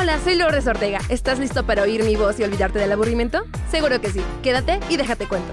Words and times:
Hola, 0.00 0.20
soy 0.20 0.36
Lourdes 0.36 0.64
Ortega. 0.68 1.00
¿Estás 1.08 1.40
listo 1.40 1.66
para 1.66 1.82
oír 1.82 2.04
mi 2.04 2.14
voz 2.14 2.38
y 2.38 2.44
olvidarte 2.44 2.78
del 2.78 2.92
aburrimiento? 2.92 3.42
Seguro 3.68 4.00
que 4.00 4.10
sí. 4.10 4.22
Quédate 4.44 4.78
y 4.88 4.96
déjate 4.96 5.26
cuento. 5.26 5.52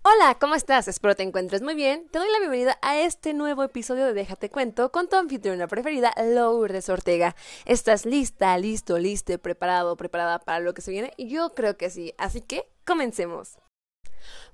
Hola, 0.00 0.38
¿cómo 0.40 0.54
estás? 0.54 0.88
Espero 0.88 1.14
te 1.14 1.24
encuentres 1.24 1.60
muy 1.60 1.74
bien. 1.74 2.08
Te 2.08 2.18
doy 2.18 2.28
la 2.32 2.38
bienvenida 2.38 2.78
a 2.80 3.00
este 3.00 3.34
nuevo 3.34 3.64
episodio 3.64 4.06
de 4.06 4.14
Déjate 4.14 4.48
Cuento 4.48 4.90
con 4.90 5.10
tu 5.10 5.16
anfitriona 5.16 5.68
preferida, 5.68 6.14
Lourdes 6.16 6.88
Ortega. 6.88 7.36
¿Estás 7.66 8.06
lista, 8.06 8.56
listo, 8.56 8.98
listo, 8.98 9.38
preparado, 9.38 9.98
preparada 9.98 10.38
para 10.38 10.60
lo 10.60 10.72
que 10.72 10.80
se 10.80 10.90
viene? 10.90 11.12
Yo 11.18 11.50
creo 11.50 11.76
que 11.76 11.90
sí, 11.90 12.14
así 12.16 12.40
que 12.40 12.66
comencemos. 12.86 13.58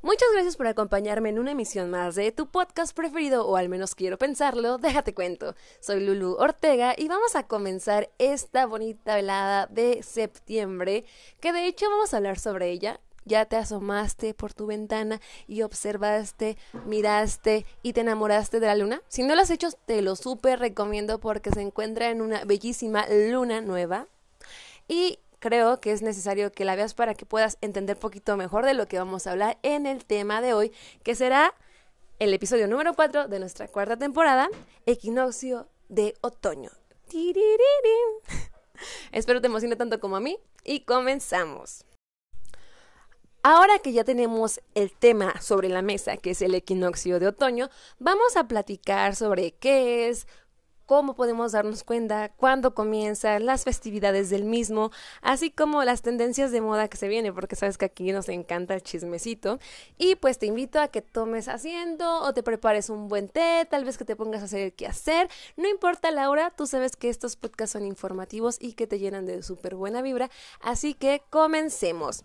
Muchas 0.03 0.29
gracias 0.33 0.57
por 0.57 0.67
acompañarme 0.67 1.31
en 1.31 1.39
una 1.39 1.53
emisión 1.53 1.91
más 1.91 2.15
de 2.15 2.33
tu 2.33 2.51
podcast 2.51 2.95
preferido, 2.95 3.47
o 3.47 3.57
al 3.57 3.69
menos 3.69 3.95
quiero 3.95 4.19
pensarlo, 4.19 4.79
déjate 4.79 5.15
cuento. 5.15 5.55
Soy 5.81 6.05
Lulu 6.05 6.37
Ortega 6.39 6.95
y 6.97 7.09
vamos 7.09 7.37
a 7.37 7.47
comenzar 7.47 8.11
esta 8.19 8.67
bonita 8.67 9.17
velada 9.17 9.67
de 9.67 10.03
septiembre, 10.03 11.05
que 11.41 11.53
de 11.53 11.67
hecho 11.67 11.91
vamos 11.91 12.15
a 12.15 12.19
hablar 12.19 12.39
sobre 12.39 12.71
ella. 12.71 13.01
Ya 13.25 13.45
te 13.45 13.57
asomaste 13.57 14.33
por 14.33 14.55
tu 14.55 14.67
ventana 14.67 15.21
y 15.47 15.61
observaste, 15.61 16.57
miraste 16.87 17.67
y 17.83 17.93
te 17.93 18.01
enamoraste 18.01 18.59
de 18.59 18.67
la 18.67 18.75
luna. 18.75 19.03
Si 19.09 19.23
no 19.23 19.35
lo 19.35 19.43
has 19.43 19.51
hecho, 19.51 19.69
te 19.85 20.01
lo 20.01 20.17
súper 20.17 20.59
recomiendo 20.61 21.21
porque 21.21 21.51
se 21.51 21.61
encuentra 21.61 22.09
en 22.09 22.23
una 22.23 22.45
bellísima 22.45 23.07
luna 23.09 23.61
nueva. 23.61 24.07
Y 24.89 25.19
creo 25.39 25.81
que 25.81 25.93
es 25.93 26.03
necesario 26.03 26.53
que 26.53 26.65
la 26.65 26.77
veas 26.77 26.95
para 26.95 27.15
que 27.15 27.27
puedas 27.27 27.59
entender 27.61 27.97
un 27.97 28.01
poquito 28.01 28.37
mejor 28.37 28.65
de 28.65 28.75
lo 28.75 28.87
que 28.87 28.99
vamos 28.99 29.27
a 29.27 29.33
hablar 29.33 29.59
en 29.63 29.87
el 29.87 30.05
tema 30.05 30.41
de 30.41 30.55
hoy, 30.55 30.73
que 31.03 31.15
será 31.15 31.55
el 32.19 32.35
episodio 32.35 32.67
número 32.67 32.95
4 32.95 33.29
de 33.29 33.39
nuestra 33.39 33.69
cuarta 33.69 33.97
temporada, 33.97 34.49
Equinoccio 34.87 35.69
de 35.89 36.15
Otoño. 36.21 36.71
Espero 39.13 39.41
te 39.41 39.47
emocione 39.47 39.77
tanto 39.77 40.01
como 40.01 40.17
a 40.17 40.21
mí 40.21 40.39
y 40.65 40.81
comenzamos. 40.81 41.85
Ahora 43.43 43.79
que 43.79 43.93
ya 43.93 44.05
tenemos 44.05 44.61
el 44.75 44.93
tema 44.93 45.41
sobre 45.41 45.69
la 45.69 45.81
mesa, 45.81 46.17
que 46.17 46.31
es 46.31 46.43
el 46.43 46.55
equinoccio 46.55 47.21
de 47.21 47.29
otoño, 47.29 47.71
vamos 47.99 48.37
a 48.37 48.49
platicar 48.49 49.15
sobre 49.15 49.53
qué 49.53 50.09
es, 50.09 50.27
cómo 50.89 51.15
podemos 51.15 51.53
darnos 51.53 51.85
cuenta, 51.85 52.31
cuándo 52.31 52.75
comienzan 52.75 53.45
las 53.45 53.65
festividades 53.65 54.31
del 54.31 54.45
mismo, 54.45 54.91
así 55.21 55.51
como 55.51 55.85
las 55.85 56.01
tendencias 56.01 56.51
de 56.51 56.63
moda 56.63 56.89
que 56.89 56.97
se 56.97 57.09
vienen, 57.09 57.35
porque 57.35 57.57
sabes 57.57 57.77
que 57.77 57.85
aquí 57.85 58.11
nos 58.11 58.31
encanta 58.31 58.73
el 58.73 58.83
chismecito. 58.83 59.59
Y 59.99 60.15
pues 60.15 60.39
te 60.39 60.47
invito 60.47 60.81
a 60.81 60.89
que 60.89 61.03
tomes 61.03 61.49
haciendo 61.49 62.23
o 62.23 62.33
te 62.33 62.43
prepares 62.43 62.89
un 62.89 63.09
buen 63.09 63.29
té, 63.29 63.67
tal 63.69 63.85
vez 63.85 63.99
que 63.99 64.07
te 64.07 64.17
pongas 64.17 64.41
a 64.41 64.47
hacer 64.47 64.73
qué 64.73 64.87
hacer. 64.87 65.29
No 65.59 65.69
importa 65.69 66.11
la 66.11 66.31
hora, 66.31 66.51
tú 66.57 66.67
sabes 66.67 66.97
que 66.97 67.11
estos 67.11 67.37
podcasts 67.37 67.75
son 67.75 67.85
informativos 67.85 68.57
y 68.59 68.73
que 68.73 68.87
te 68.87 68.99
llenan 68.99 69.27
de 69.27 69.43
súper 69.43 69.75
buena 69.75 70.01
vibra, 70.01 70.31
así 70.63 70.95
que 70.95 71.21
comencemos. 71.29 72.25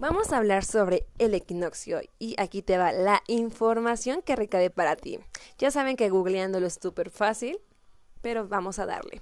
Vamos 0.00 0.32
a 0.32 0.38
hablar 0.38 0.64
sobre 0.64 1.04
el 1.18 1.34
equinoccio 1.34 2.00
y 2.18 2.34
aquí 2.40 2.62
te 2.62 2.78
va 2.78 2.90
la 2.90 3.22
información 3.26 4.22
que 4.22 4.34
recabe 4.34 4.70
para 4.70 4.96
ti. 4.96 5.18
Ya 5.58 5.70
saben 5.70 5.96
que 5.96 6.08
googleándolo 6.08 6.66
es 6.66 6.78
súper 6.80 7.10
fácil, 7.10 7.60
pero 8.22 8.48
vamos 8.48 8.78
a 8.78 8.86
darle. 8.86 9.20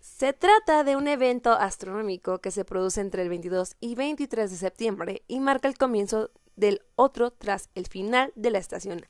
Se 0.00 0.32
trata 0.32 0.82
de 0.82 0.96
un 0.96 1.08
evento 1.08 1.52
astronómico 1.52 2.38
que 2.38 2.50
se 2.50 2.64
produce 2.64 3.02
entre 3.02 3.20
el 3.20 3.28
22 3.28 3.76
y 3.80 3.96
23 3.96 4.50
de 4.50 4.56
septiembre 4.56 5.22
y 5.28 5.40
marca 5.40 5.68
el 5.68 5.76
comienzo 5.76 6.30
del 6.56 6.80
otro 6.94 7.32
tras 7.32 7.68
el 7.74 7.86
final 7.86 8.32
de 8.34 8.50
la 8.50 8.56
estación 8.56 9.02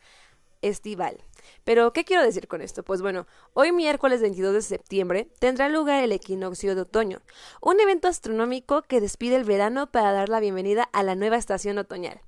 estival. 0.69 1.19
Pero, 1.65 1.93
¿qué 1.93 2.05
quiero 2.05 2.23
decir 2.23 2.49
con 2.49 2.63
esto? 2.63 2.83
Pues 2.83 3.03
bueno, 3.03 3.27
hoy 3.55 3.73
miércoles 3.73 4.21
22 4.21 4.55
de 4.55 4.63
septiembre 4.63 5.29
tendrá 5.39 5.69
lugar 5.69 6.03
el 6.03 6.13
equinoccio 6.13 6.75
de 6.75 6.83
otoño, 6.83 7.21
un 7.61 7.81
evento 7.81 8.09
astronómico 8.09 8.83
que 8.83 9.01
despide 9.01 9.37
el 9.37 9.45
verano 9.45 9.91
para 9.91 10.13
dar 10.13 10.29
la 10.29 10.41
bienvenida 10.41 10.89
a 10.93 11.03
la 11.03 11.15
nueva 11.15 11.37
estación 11.37 11.79
otoñal. 11.79 12.21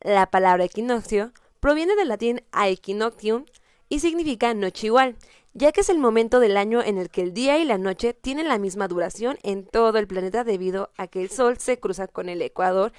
La 0.00 0.30
palabra 0.30 0.64
equinoccio 0.64 1.32
proviene 1.60 1.94
del 1.94 2.08
latín 2.08 2.42
aequinoctium 2.52 3.44
y 3.88 4.00
significa 4.00 4.54
noche 4.54 4.86
igual, 4.86 5.16
ya 5.52 5.72
que 5.72 5.80
es 5.80 5.88
el 5.88 5.98
momento 5.98 6.40
del 6.40 6.56
año 6.56 6.82
en 6.82 6.96
el 6.96 7.10
que 7.10 7.22
el 7.22 7.34
día 7.34 7.58
y 7.58 7.64
la 7.64 7.76
noche 7.76 8.14
tienen 8.14 8.48
la 8.48 8.58
misma 8.58 8.88
duración 8.88 9.38
en 9.42 9.66
todo 9.66 9.98
el 9.98 10.06
planeta 10.06 10.44
debido 10.44 10.90
a 10.96 11.06
que 11.06 11.22
el 11.22 11.30
Sol 11.30 11.58
se 11.58 11.78
cruza 11.78 12.06
con 12.06 12.28
el 12.28 12.40
ecuador 12.40 12.92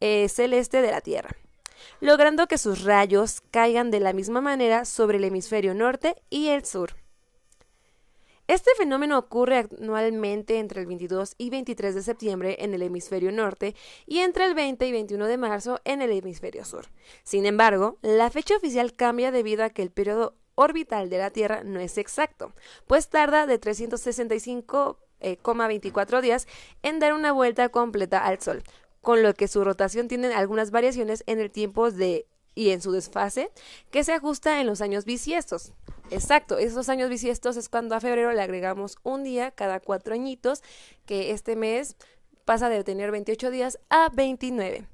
eh, 0.00 0.28
celeste 0.28 0.80
de 0.80 0.90
la 0.90 1.00
Tierra 1.00 1.36
logrando 2.00 2.46
que 2.46 2.58
sus 2.58 2.84
rayos 2.84 3.42
caigan 3.50 3.90
de 3.90 4.00
la 4.00 4.12
misma 4.12 4.40
manera 4.40 4.84
sobre 4.84 5.18
el 5.18 5.24
hemisferio 5.24 5.74
norte 5.74 6.16
y 6.30 6.48
el 6.48 6.64
sur. 6.64 6.94
Este 8.48 8.70
fenómeno 8.78 9.18
ocurre 9.18 9.68
anualmente 9.78 10.58
entre 10.58 10.80
el 10.80 10.86
22 10.86 11.34
y 11.36 11.50
23 11.50 11.94
de 11.94 12.02
septiembre 12.02 12.56
en 12.60 12.72
el 12.72 12.80
hemisferio 12.80 13.30
norte 13.30 13.76
y 14.06 14.20
entre 14.20 14.46
el 14.46 14.54
20 14.54 14.86
y 14.86 14.92
21 14.92 15.26
de 15.26 15.36
marzo 15.36 15.82
en 15.84 16.00
el 16.00 16.12
hemisferio 16.12 16.64
sur. 16.64 16.86
Sin 17.24 17.44
embargo, 17.44 17.98
la 18.00 18.30
fecha 18.30 18.56
oficial 18.56 18.94
cambia 18.94 19.32
debido 19.32 19.64
a 19.64 19.70
que 19.70 19.82
el 19.82 19.90
periodo 19.90 20.34
orbital 20.54 21.10
de 21.10 21.18
la 21.18 21.30
Tierra 21.30 21.62
no 21.62 21.78
es 21.78 21.98
exacto, 21.98 22.54
pues 22.86 23.10
tarda 23.10 23.46
de 23.46 23.60
365,24 23.60 26.20
días 26.22 26.48
en 26.82 27.00
dar 27.00 27.12
una 27.12 27.32
vuelta 27.32 27.68
completa 27.68 28.24
al 28.24 28.40
Sol, 28.40 28.62
con 29.08 29.22
lo 29.22 29.32
que 29.32 29.48
su 29.48 29.64
rotación 29.64 30.06
tiene 30.06 30.34
algunas 30.34 30.70
variaciones 30.70 31.24
en 31.26 31.40
el 31.40 31.50
tiempo 31.50 31.90
de 31.90 32.26
y 32.54 32.72
en 32.72 32.82
su 32.82 32.92
desfase, 32.92 33.50
que 33.90 34.04
se 34.04 34.12
ajusta 34.12 34.60
en 34.60 34.66
los 34.66 34.82
años 34.82 35.06
bisiestos. 35.06 35.72
Exacto, 36.10 36.58
esos 36.58 36.90
años 36.90 37.08
bisiestos 37.08 37.56
es 37.56 37.70
cuando 37.70 37.94
a 37.94 38.00
febrero 38.00 38.32
le 38.32 38.42
agregamos 38.42 38.98
un 39.04 39.24
día 39.24 39.50
cada 39.50 39.80
cuatro 39.80 40.12
añitos, 40.12 40.62
que 41.06 41.30
este 41.30 41.56
mes 41.56 41.96
pasa 42.44 42.68
de 42.68 42.84
tener 42.84 43.10
28 43.10 43.50
días 43.50 43.78
a 43.88 44.10
29. 44.10 44.86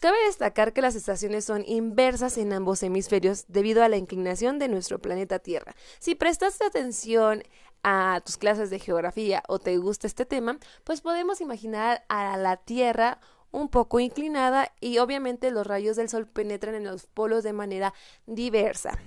Cabe 0.00 0.16
destacar 0.24 0.72
que 0.72 0.80
las 0.80 0.94
estaciones 0.94 1.44
son 1.44 1.62
inversas 1.66 2.38
en 2.38 2.54
ambos 2.54 2.82
hemisferios 2.82 3.44
debido 3.48 3.84
a 3.84 3.90
la 3.90 3.98
inclinación 3.98 4.58
de 4.58 4.68
nuestro 4.68 5.00
planeta 5.00 5.38
Tierra. 5.38 5.74
Si 5.98 6.14
prestaste 6.14 6.64
atención 6.64 7.42
a 7.82 8.22
tus 8.24 8.38
clases 8.38 8.70
de 8.70 8.78
geografía 8.78 9.42
o 9.48 9.58
te 9.58 9.76
gusta 9.76 10.06
este 10.06 10.24
tema, 10.24 10.58
pues 10.82 11.02
podemos 11.02 11.42
imaginar 11.42 12.06
a 12.08 12.38
la 12.38 12.56
Tierra 12.56 13.20
un 13.52 13.68
poco 13.68 14.00
inclinada 14.00 14.72
y 14.80 14.98
obviamente 14.98 15.50
los 15.50 15.66
rayos 15.66 15.96
del 15.96 16.08
sol 16.08 16.26
penetran 16.26 16.74
en 16.74 16.84
los 16.84 17.06
polos 17.06 17.44
de 17.44 17.52
manera 17.52 17.94
diversa. 18.26 18.98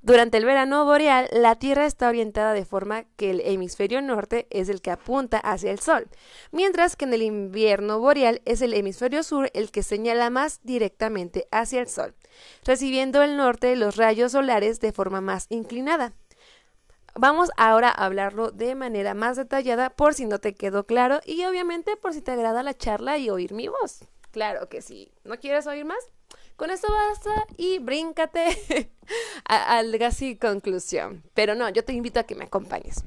Durante 0.00 0.38
el 0.38 0.44
verano 0.44 0.84
boreal, 0.84 1.28
la 1.32 1.56
Tierra 1.56 1.84
está 1.84 2.08
orientada 2.08 2.52
de 2.52 2.64
forma 2.64 3.04
que 3.16 3.30
el 3.30 3.40
hemisferio 3.40 4.00
norte 4.00 4.46
es 4.50 4.68
el 4.68 4.80
que 4.80 4.92
apunta 4.92 5.38
hacia 5.38 5.72
el 5.72 5.80
Sol, 5.80 6.06
mientras 6.52 6.94
que 6.94 7.04
en 7.04 7.14
el 7.14 7.22
invierno 7.22 7.98
boreal 7.98 8.40
es 8.44 8.62
el 8.62 8.74
hemisferio 8.74 9.24
sur 9.24 9.50
el 9.54 9.72
que 9.72 9.82
señala 9.82 10.30
más 10.30 10.60
directamente 10.62 11.48
hacia 11.50 11.80
el 11.80 11.88
Sol, 11.88 12.14
recibiendo 12.64 13.24
el 13.24 13.36
norte 13.36 13.74
los 13.74 13.96
rayos 13.96 14.32
solares 14.32 14.78
de 14.78 14.92
forma 14.92 15.20
más 15.20 15.46
inclinada. 15.48 16.12
Vamos 17.20 17.50
ahora 17.56 17.88
a 17.88 18.04
hablarlo 18.04 18.52
de 18.52 18.76
manera 18.76 19.12
más 19.12 19.36
detallada 19.36 19.90
por 19.90 20.14
si 20.14 20.24
no 20.24 20.38
te 20.38 20.54
quedó 20.54 20.86
claro 20.86 21.18
y 21.26 21.44
obviamente 21.46 21.96
por 21.96 22.14
si 22.14 22.22
te 22.22 22.30
agrada 22.30 22.62
la 22.62 22.78
charla 22.78 23.18
y 23.18 23.28
oír 23.28 23.54
mi 23.54 23.66
voz. 23.66 24.04
Claro 24.30 24.68
que 24.68 24.82
sí. 24.82 25.10
¿No 25.24 25.36
quieres 25.40 25.66
oír 25.66 25.84
más? 25.84 25.98
Con 26.54 26.70
esto 26.70 26.86
basta 26.92 27.44
y 27.56 27.80
bríncate 27.80 28.92
al 29.44 29.98
casi 29.98 30.36
conclusión. 30.36 31.24
Pero 31.34 31.56
no, 31.56 31.68
yo 31.70 31.84
te 31.84 31.92
invito 31.92 32.20
a 32.20 32.22
que 32.22 32.36
me 32.36 32.44
acompañes. 32.44 33.02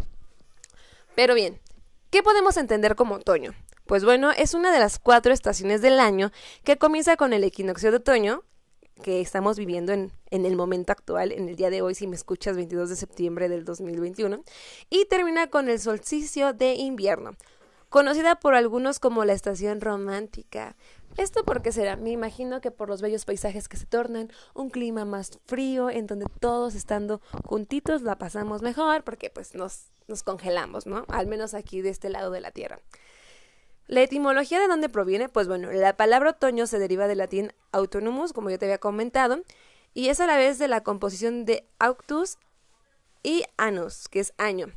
Pero 1.15 1.33
bien, 1.33 1.61
¿qué 2.09 2.21
podemos 2.21 2.57
entender 2.57 2.97
como 2.97 3.15
otoño? 3.15 3.53
Pues 3.85 4.03
bueno, 4.03 4.31
es 4.31 4.53
una 4.53 4.73
de 4.73 4.79
las 4.79 4.99
cuatro 4.99 5.31
estaciones 5.31 5.81
del 5.81 6.01
año 6.01 6.33
que 6.65 6.77
comienza 6.77 7.15
con 7.15 7.31
el 7.31 7.45
equinoccio 7.45 7.91
de 7.91 7.97
otoño, 7.97 8.43
que 9.01 9.21
estamos 9.21 9.57
viviendo 9.57 9.91
en, 9.91 10.11
en, 10.29 10.45
el 10.45 10.55
momento 10.55 10.91
actual, 10.91 11.31
en 11.31 11.49
el 11.49 11.55
día 11.55 11.69
de 11.69 11.81
hoy, 11.81 11.95
si 11.95 12.07
me 12.07 12.15
escuchas, 12.15 12.55
22 12.55 12.89
de 12.89 12.95
septiembre 12.95 13.49
del 13.49 13.65
2021, 13.65 14.43
y 14.89 15.05
termina 15.05 15.47
con 15.47 15.69
el 15.69 15.79
solsticio 15.79 16.53
de 16.53 16.75
invierno, 16.75 17.35
conocida 17.89 18.39
por 18.39 18.55
algunos 18.55 18.99
como 18.99 19.25
la 19.25 19.33
estación 19.33 19.81
romántica. 19.81 20.75
¿Esto 21.17 21.43
porque 21.43 21.71
será? 21.71 21.97
Me 21.97 22.11
imagino 22.11 22.61
que 22.61 22.71
por 22.71 22.87
los 22.87 23.01
bellos 23.01 23.25
paisajes 23.25 23.67
que 23.67 23.77
se 23.77 23.85
tornan, 23.85 24.31
un 24.53 24.69
clima 24.69 25.03
más 25.03 25.39
frío, 25.45 25.89
en 25.89 26.07
donde 26.07 26.25
todos 26.39 26.73
estando 26.75 27.21
juntitos 27.43 28.01
la 28.01 28.17
pasamos 28.17 28.61
mejor, 28.61 29.03
porque 29.03 29.29
pues 29.29 29.53
nos, 29.55 29.91
nos 30.07 30.23
congelamos, 30.23 30.85
¿no? 30.85 31.05
Al 31.09 31.27
menos 31.27 31.53
aquí 31.53 31.81
de 31.81 31.89
este 31.89 32.09
lado 32.09 32.31
de 32.31 32.39
la 32.39 32.51
Tierra. 32.51 32.79
La 33.91 34.03
etimología 34.03 34.57
de 34.61 34.69
dónde 34.69 34.87
proviene, 34.87 35.27
pues 35.27 35.49
bueno, 35.49 35.69
la 35.69 35.97
palabra 35.97 36.29
otoño 36.29 36.65
se 36.65 36.79
deriva 36.79 37.09
del 37.09 37.17
latín 37.17 37.51
autonomus, 37.73 38.31
como 38.31 38.49
yo 38.49 38.57
te 38.57 38.63
había 38.63 38.77
comentado, 38.77 39.43
y 39.93 40.07
es 40.07 40.21
a 40.21 40.27
la 40.27 40.37
vez 40.37 40.57
de 40.59 40.69
la 40.69 40.81
composición 40.81 41.43
de 41.43 41.67
auctus 41.77 42.37
y 43.21 43.43
anus, 43.57 44.07
que 44.07 44.21
es 44.21 44.33
año. 44.37 44.67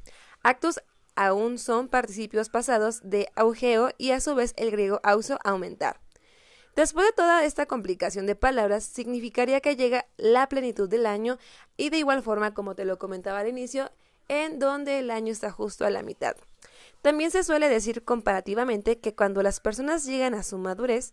Actus 0.43 0.81
aún 1.15 1.61
son 1.61 1.87
participios 1.87 2.49
pasados 2.49 3.09
de 3.09 3.29
augeo 3.37 3.91
y 3.99 4.11
a 4.11 4.21
su 4.21 4.35
vez 4.35 4.53
el 4.57 4.73
griego 4.73 4.99
auso 5.05 5.39
aumentar. 5.45 6.01
Después 6.75 7.07
de 7.07 7.13
toda 7.13 7.45
esta 7.45 7.67
complicación 7.67 8.27
de 8.27 8.35
palabras, 8.35 8.83
significaría 8.83 9.61
que 9.61 9.77
llega 9.77 10.07
la 10.17 10.49
plenitud 10.49 10.89
del 10.89 11.07
año 11.07 11.39
y 11.77 11.91
de 11.91 11.99
igual 11.99 12.25
forma, 12.25 12.53
como 12.53 12.75
te 12.75 12.85
lo 12.85 12.99
comentaba 12.99 13.39
al 13.39 13.49
inicio, 13.49 13.93
en 14.27 14.59
donde 14.59 14.99
el 14.99 15.13
año 15.13 15.31
está 15.31 15.53
justo 15.53 15.87
a 15.87 15.91
la 15.91 16.03
mitad. 16.03 16.35
También 17.05 17.31
se 17.31 17.45
suele 17.45 17.69
decir 17.69 18.03
comparativamente 18.03 18.99
que 18.99 19.15
cuando 19.15 19.43
las 19.43 19.61
personas 19.61 20.07
llegan 20.07 20.33
a 20.33 20.43
su 20.43 20.57
madurez, 20.57 21.13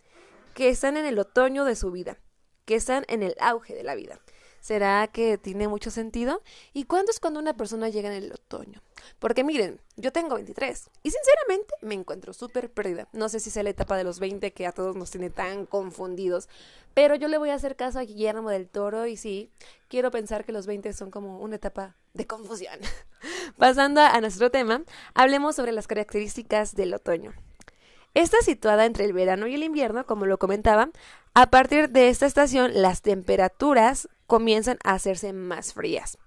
que 0.54 0.70
están 0.70 0.96
en 0.96 1.06
el 1.06 1.20
otoño 1.20 1.66
de 1.66 1.76
su 1.76 1.92
vida, 1.92 2.18
que 2.64 2.76
están 2.76 3.04
en 3.10 3.24
el 3.24 3.36
auge 3.42 3.76
de 3.76 3.84
la 3.84 3.94
vida. 3.94 4.22
¿Será 4.62 5.06
que 5.08 5.38
tiene 5.38 5.68
mucho 5.68 5.92
sentido? 5.92 6.44
¿Y 6.72 6.86
cuándo 6.86 7.12
es 7.12 7.20
cuando 7.20 7.42
una 7.42 7.58
persona 7.58 7.90
llega 7.90 8.08
en 8.08 8.24
el 8.24 8.32
otoño? 8.32 8.82
Porque 9.20 9.44
miren, 9.44 9.82
yo 9.98 10.14
tengo 10.14 10.36
23 10.36 10.90
y 11.04 11.12
sinceramente 11.12 11.74
me 11.82 11.96
encuentro 11.96 12.32
súper 12.32 12.72
perdida. 12.72 13.10
No 13.12 13.28
sé 13.28 13.42
si 13.42 13.50
sea 13.50 13.64
la 13.64 13.72
etapa 13.72 13.98
de 13.98 14.06
los 14.06 14.22
20 14.22 14.54
que 14.54 14.68
a 14.68 14.72
todos 14.72 14.96
nos 14.96 15.12
tiene 15.12 15.30
tan 15.30 15.66
confundidos, 15.66 16.48
pero 16.94 17.16
yo 17.16 17.28
le 17.28 17.38
voy 17.38 17.50
a 17.50 17.56
hacer 17.56 17.76
caso 17.76 18.00
a 18.00 18.04
Guillermo 18.04 18.50
del 18.50 18.70
Toro 18.70 19.08
y 19.08 19.18
sí, 19.18 19.52
quiero 19.90 20.10
pensar 20.10 20.46
que 20.46 20.54
los 20.54 20.68
20 20.68 20.94
son 20.94 21.12
como 21.12 21.40
una 21.40 21.58
etapa 21.58 21.98
de 22.14 22.28
confusión. 22.28 22.80
Pasando 23.58 24.02
a 24.02 24.20
nuestro 24.22 24.52
tema, 24.52 24.82
hablemos 25.14 25.56
sobre 25.56 25.72
las 25.72 25.88
características 25.88 26.76
del 26.76 26.94
otoño. 26.94 27.34
Está 28.14 28.38
situada 28.42 28.86
entre 28.86 29.06
el 29.06 29.14
verano 29.14 29.48
y 29.48 29.56
el 29.56 29.64
invierno, 29.64 30.06
como 30.06 30.26
lo 30.26 30.38
comentaba. 30.38 30.90
A 31.34 31.50
partir 31.50 31.90
de 31.90 32.10
esta 32.10 32.26
estación, 32.26 32.72
las 32.82 33.02
temperaturas 33.02 34.10
comienzan 34.28 34.78
a 34.84 34.94
hacerse 34.94 35.32
más 35.32 35.74
frías. 35.74 36.18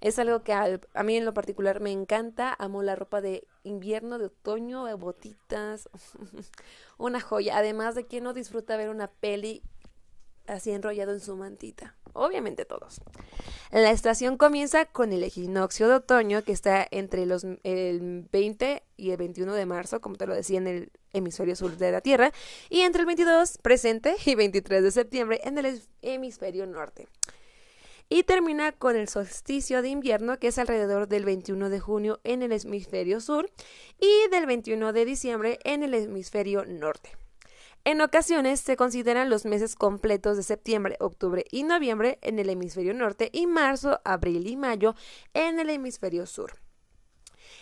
Es 0.00 0.18
algo 0.18 0.42
que 0.42 0.54
a, 0.54 1.02
mí 1.04 1.16
en 1.16 1.26
lo 1.26 1.34
particular 1.34 1.80
me 1.80 1.92
encanta. 1.92 2.56
Amo 2.58 2.82
la 2.82 2.96
ropa 2.96 3.20
de 3.20 3.46
invierno, 3.64 4.18
de 4.18 4.26
otoño, 4.26 4.96
botitas. 4.96 5.90
una 6.96 7.20
joya. 7.20 7.58
Además 7.58 7.94
de 7.94 8.06
que 8.06 8.22
no 8.22 8.32
disfruta 8.32 8.78
ver 8.78 8.88
una 8.88 9.08
peli 9.08 9.62
así 10.46 10.70
enrollado 10.70 11.12
en 11.12 11.20
su 11.20 11.36
mantita. 11.36 11.96
Obviamente 12.12 12.64
todos. 12.64 13.00
La 13.70 13.90
estación 13.90 14.36
comienza 14.36 14.84
con 14.84 15.12
el 15.12 15.22
equinoccio 15.22 15.88
de 15.88 15.94
otoño 15.94 16.42
que 16.42 16.52
está 16.52 16.86
entre 16.90 17.24
los, 17.26 17.46
el 17.62 18.26
20 18.32 18.82
y 18.96 19.10
el 19.10 19.16
21 19.16 19.54
de 19.54 19.66
marzo, 19.66 20.00
como 20.00 20.16
te 20.16 20.26
lo 20.26 20.34
decía 20.34 20.58
en 20.58 20.66
el 20.66 20.92
hemisferio 21.12 21.54
sur 21.56 21.76
de 21.76 21.92
la 21.92 22.00
Tierra, 22.00 22.32
y 22.68 22.80
entre 22.80 23.02
el 23.02 23.06
22 23.06 23.58
presente 23.58 24.16
y 24.24 24.34
23 24.34 24.82
de 24.82 24.90
septiembre 24.90 25.40
en 25.44 25.58
el 25.58 25.82
hemisferio 26.02 26.66
norte. 26.66 27.08
Y 28.08 28.24
termina 28.24 28.72
con 28.72 28.96
el 28.96 29.08
solsticio 29.08 29.82
de 29.82 29.88
invierno, 29.88 30.40
que 30.40 30.48
es 30.48 30.58
alrededor 30.58 31.06
del 31.06 31.24
21 31.24 31.70
de 31.70 31.78
junio 31.78 32.20
en 32.24 32.42
el 32.42 32.50
hemisferio 32.50 33.20
sur 33.20 33.48
y 34.00 34.28
del 34.32 34.46
21 34.46 34.92
de 34.92 35.04
diciembre 35.04 35.60
en 35.62 35.84
el 35.84 35.94
hemisferio 35.94 36.64
norte. 36.64 37.19
En 37.84 38.02
ocasiones 38.02 38.60
se 38.60 38.76
consideran 38.76 39.30
los 39.30 39.46
meses 39.46 39.74
completos 39.74 40.36
de 40.36 40.42
septiembre, 40.42 40.96
octubre 41.00 41.44
y 41.50 41.62
noviembre 41.62 42.18
en 42.20 42.38
el 42.38 42.50
hemisferio 42.50 42.92
norte 42.92 43.30
y 43.32 43.46
marzo, 43.46 44.00
abril 44.04 44.46
y 44.46 44.56
mayo 44.56 44.94
en 45.32 45.58
el 45.58 45.70
hemisferio 45.70 46.26
sur. 46.26 46.58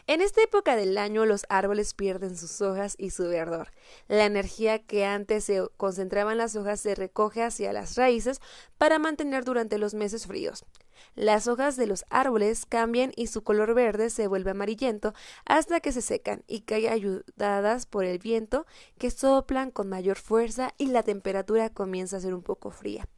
En 0.08 0.20
esta 0.20 0.42
época 0.42 0.74
del 0.74 0.98
año 0.98 1.24
los 1.24 1.44
árboles 1.48 1.94
pierden 1.94 2.36
sus 2.36 2.60
hojas 2.62 2.94
y 2.98 3.10
su 3.10 3.28
verdor. 3.28 3.72
La 4.08 4.24
energía 4.24 4.78
que 4.80 5.04
antes 5.04 5.44
se 5.44 5.68
concentraba 5.76 6.32
en 6.32 6.38
las 6.38 6.56
hojas 6.56 6.80
se 6.80 6.94
recoge 6.94 7.42
hacia 7.42 7.72
las 7.72 7.94
raíces 7.96 8.40
para 8.76 8.98
mantener 8.98 9.44
durante 9.44 9.78
los 9.78 9.94
meses 9.94 10.26
fríos. 10.26 10.64
Las 11.14 11.48
hojas 11.48 11.76
de 11.76 11.86
los 11.86 12.04
árboles 12.10 12.66
cambian 12.66 13.12
y 13.16 13.26
su 13.28 13.42
color 13.42 13.74
verde 13.74 14.10
se 14.10 14.26
vuelve 14.26 14.52
amarillento 14.52 15.14
hasta 15.44 15.80
que 15.80 15.92
se 15.92 16.02
secan 16.02 16.44
y 16.46 16.60
caen 16.60 16.92
ayudadas 16.92 17.86
por 17.86 18.04
el 18.04 18.18
viento 18.18 18.66
que 18.98 19.10
soplan 19.10 19.70
con 19.70 19.88
mayor 19.88 20.16
fuerza 20.16 20.74
y 20.78 20.86
la 20.86 21.02
temperatura 21.02 21.70
comienza 21.70 22.16
a 22.16 22.20
ser 22.20 22.34
un 22.34 22.42
poco 22.42 22.70
fría. 22.70 23.08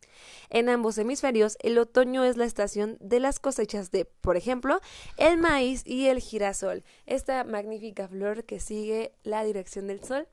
En 0.48 0.68
ambos 0.68 0.98
hemisferios, 0.98 1.56
el 1.60 1.78
otoño 1.78 2.24
es 2.24 2.36
la 2.36 2.44
estación 2.44 2.96
de 3.00 3.20
las 3.20 3.38
cosechas 3.38 3.90
de, 3.90 4.04
por 4.04 4.36
ejemplo, 4.36 4.80
el 5.16 5.38
maíz 5.38 5.82
y 5.86 6.06
el 6.08 6.20
girasol. 6.20 6.84
Esta 7.06 7.44
magnífica 7.44 8.08
flor 8.08 8.44
que 8.44 8.60
sigue 8.60 9.12
la 9.22 9.44
dirección 9.44 9.86
del 9.86 10.02
sol 10.04 10.28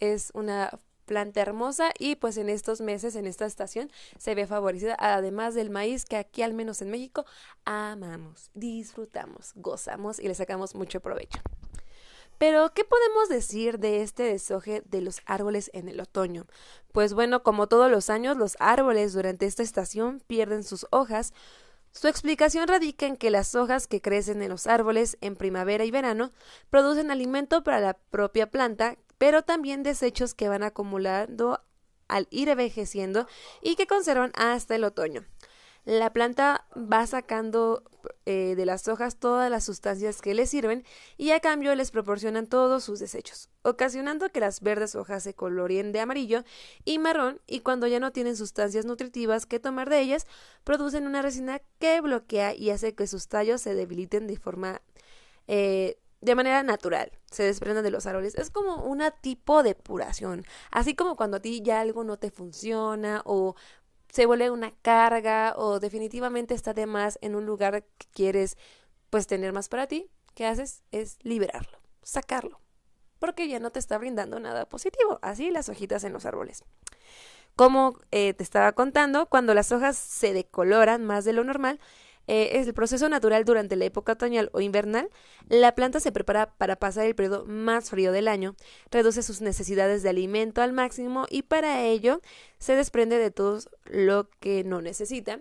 es 0.00 0.30
una 0.34 0.78
planta 1.08 1.40
hermosa 1.40 1.90
y 1.98 2.14
pues 2.14 2.36
en 2.36 2.48
estos 2.48 2.80
meses, 2.80 3.16
en 3.16 3.26
esta 3.26 3.46
estación, 3.46 3.90
se 4.18 4.36
ve 4.36 4.46
favorecida, 4.46 4.94
además 5.00 5.54
del 5.54 5.70
maíz 5.70 6.04
que 6.04 6.16
aquí 6.16 6.42
al 6.42 6.54
menos 6.54 6.82
en 6.82 6.90
México 6.90 7.24
amamos, 7.64 8.50
disfrutamos, 8.54 9.52
gozamos 9.56 10.20
y 10.20 10.28
le 10.28 10.36
sacamos 10.36 10.76
mucho 10.76 11.00
provecho. 11.00 11.40
Pero, 12.38 12.72
¿qué 12.72 12.84
podemos 12.84 13.28
decir 13.28 13.80
de 13.80 14.02
este 14.02 14.22
deshoje 14.22 14.82
de 14.84 15.00
los 15.00 15.22
árboles 15.26 15.70
en 15.74 15.88
el 15.88 16.00
otoño? 16.00 16.46
Pues 16.92 17.12
bueno, 17.12 17.42
como 17.42 17.66
todos 17.66 17.90
los 17.90 18.10
años, 18.10 18.36
los 18.36 18.56
árboles 18.60 19.12
durante 19.12 19.46
esta 19.46 19.64
estación 19.64 20.22
pierden 20.28 20.62
sus 20.62 20.86
hojas. 20.90 21.32
Su 21.90 22.06
explicación 22.06 22.68
radica 22.68 23.06
en 23.06 23.16
que 23.16 23.32
las 23.32 23.56
hojas 23.56 23.88
que 23.88 24.00
crecen 24.00 24.40
en 24.40 24.50
los 24.50 24.68
árboles 24.68 25.18
en 25.20 25.34
primavera 25.34 25.84
y 25.84 25.90
verano 25.90 26.30
producen 26.70 27.10
alimento 27.10 27.64
para 27.64 27.80
la 27.80 27.94
propia 27.94 28.48
planta 28.48 28.96
pero 29.18 29.42
también 29.42 29.82
desechos 29.82 30.34
que 30.34 30.48
van 30.48 30.62
acumulando 30.62 31.60
al 32.08 32.26
ir 32.30 32.48
envejeciendo 32.48 33.26
y 33.62 33.76
que 33.76 33.86
conservan 33.86 34.32
hasta 34.34 34.74
el 34.74 34.84
otoño. 34.84 35.24
La 35.84 36.12
planta 36.12 36.66
va 36.76 37.06
sacando 37.06 37.82
eh, 38.26 38.54
de 38.56 38.66
las 38.66 38.88
hojas 38.88 39.16
todas 39.16 39.50
las 39.50 39.64
sustancias 39.64 40.20
que 40.20 40.34
le 40.34 40.44
sirven 40.44 40.84
y 41.16 41.30
a 41.30 41.40
cambio 41.40 41.74
les 41.74 41.90
proporcionan 41.90 42.46
todos 42.46 42.84
sus 42.84 42.98
desechos, 42.98 43.48
ocasionando 43.62 44.28
que 44.30 44.40
las 44.40 44.60
verdes 44.60 44.94
hojas 44.94 45.22
se 45.22 45.32
coloreen 45.32 45.92
de 45.92 46.00
amarillo 46.00 46.44
y 46.84 46.98
marrón 46.98 47.40
y 47.46 47.60
cuando 47.60 47.86
ya 47.86 48.00
no 48.00 48.12
tienen 48.12 48.36
sustancias 48.36 48.84
nutritivas 48.84 49.46
que 49.46 49.60
tomar 49.60 49.88
de 49.88 50.00
ellas, 50.00 50.26
producen 50.62 51.06
una 51.06 51.22
resina 51.22 51.62
que 51.78 52.02
bloquea 52.02 52.54
y 52.54 52.68
hace 52.68 52.94
que 52.94 53.06
sus 53.06 53.28
tallos 53.28 53.62
se 53.62 53.74
debiliten 53.74 54.26
de 54.26 54.36
forma 54.36 54.82
eh, 55.46 55.96
de 56.20 56.34
manera 56.34 56.62
natural 56.62 57.12
se 57.30 57.44
desprenden 57.44 57.84
de 57.84 57.90
los 57.90 58.06
árboles. 58.06 58.34
Es 58.34 58.50
como 58.50 58.84
una 58.84 59.10
tipo 59.10 59.62
de 59.62 59.70
depuración. 59.70 60.44
Así 60.70 60.94
como 60.94 61.16
cuando 61.16 61.36
a 61.36 61.40
ti 61.40 61.62
ya 61.62 61.80
algo 61.80 62.04
no 62.04 62.16
te 62.18 62.30
funciona 62.30 63.22
o 63.24 63.54
se 64.12 64.26
vuelve 64.26 64.50
una 64.50 64.72
carga 64.82 65.54
o 65.56 65.80
definitivamente 65.80 66.54
está 66.54 66.74
de 66.74 66.86
más 66.86 67.18
en 67.22 67.34
un 67.34 67.46
lugar 67.46 67.84
que 67.98 68.06
quieres 68.12 68.56
pues 69.10 69.26
tener 69.26 69.52
más 69.52 69.68
para 69.68 69.86
ti, 69.86 70.10
¿qué 70.34 70.46
haces? 70.46 70.82
Es 70.90 71.18
liberarlo, 71.22 71.78
sacarlo. 72.02 72.60
Porque 73.18 73.48
ya 73.48 73.58
no 73.58 73.70
te 73.70 73.78
está 73.78 73.98
brindando 73.98 74.38
nada 74.38 74.68
positivo. 74.68 75.18
Así 75.22 75.50
las 75.50 75.68
hojitas 75.68 76.04
en 76.04 76.12
los 76.12 76.24
árboles. 76.24 76.64
Como 77.56 77.98
eh, 78.12 78.34
te 78.34 78.44
estaba 78.44 78.72
contando, 78.72 79.26
cuando 79.26 79.54
las 79.54 79.72
hojas 79.72 79.96
se 79.96 80.32
decoloran 80.32 81.04
más 81.04 81.24
de 81.24 81.32
lo 81.32 81.42
normal, 81.42 81.80
eh, 82.28 82.58
es 82.58 82.66
el 82.66 82.74
proceso 82.74 83.08
natural 83.08 83.44
durante 83.44 83.74
la 83.74 83.86
época 83.86 84.12
otoñal 84.12 84.50
o 84.52 84.60
invernal. 84.60 85.10
La 85.48 85.74
planta 85.74 85.98
se 85.98 86.12
prepara 86.12 86.54
para 86.56 86.76
pasar 86.76 87.06
el 87.06 87.14
periodo 87.14 87.46
más 87.46 87.90
frío 87.90 88.12
del 88.12 88.28
año, 88.28 88.54
reduce 88.90 89.22
sus 89.22 89.40
necesidades 89.40 90.02
de 90.02 90.10
alimento 90.10 90.62
al 90.62 90.72
máximo 90.72 91.26
y 91.30 91.42
para 91.42 91.82
ello 91.82 92.20
se 92.58 92.76
desprende 92.76 93.18
de 93.18 93.30
todo 93.30 93.58
lo 93.86 94.28
que 94.40 94.62
no 94.62 94.82
necesita. 94.82 95.40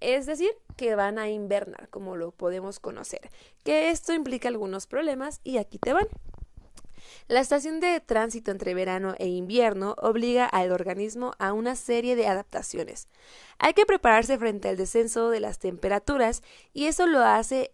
Es 0.00 0.26
decir, 0.26 0.50
que 0.76 0.94
van 0.94 1.18
a 1.18 1.28
invernar, 1.28 1.88
como 1.88 2.14
lo 2.14 2.30
podemos 2.30 2.78
conocer. 2.78 3.30
Que 3.64 3.90
esto 3.90 4.12
implica 4.12 4.48
algunos 4.48 4.86
problemas 4.86 5.40
y 5.42 5.56
aquí 5.56 5.78
te 5.78 5.92
van. 5.92 6.06
La 7.26 7.40
estación 7.40 7.80
de 7.80 8.00
tránsito 8.00 8.50
entre 8.50 8.74
verano 8.74 9.14
e 9.18 9.28
invierno 9.28 9.94
obliga 10.00 10.46
al 10.46 10.72
organismo 10.72 11.32
a 11.38 11.52
una 11.52 11.76
serie 11.76 12.16
de 12.16 12.26
adaptaciones. 12.26 13.08
Hay 13.58 13.74
que 13.74 13.86
prepararse 13.86 14.38
frente 14.38 14.68
al 14.68 14.76
descenso 14.76 15.30
de 15.30 15.40
las 15.40 15.58
temperaturas 15.58 16.42
y 16.72 16.86
eso 16.86 17.06
lo 17.06 17.20
hace 17.20 17.72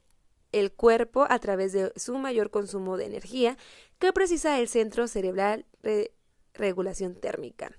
el 0.53 0.73
cuerpo 0.73 1.27
a 1.29 1.39
través 1.39 1.73
de 1.73 1.93
su 1.97 2.17
mayor 2.17 2.51
consumo 2.51 2.97
de 2.97 3.07
energía 3.07 3.57
que 3.99 4.13
precisa 4.13 4.61
el 4.61 4.69
centro 4.69 5.09
cerebral 5.09 5.67
de 5.83 6.13
regulación 6.55 7.15
térmica. 7.15 7.73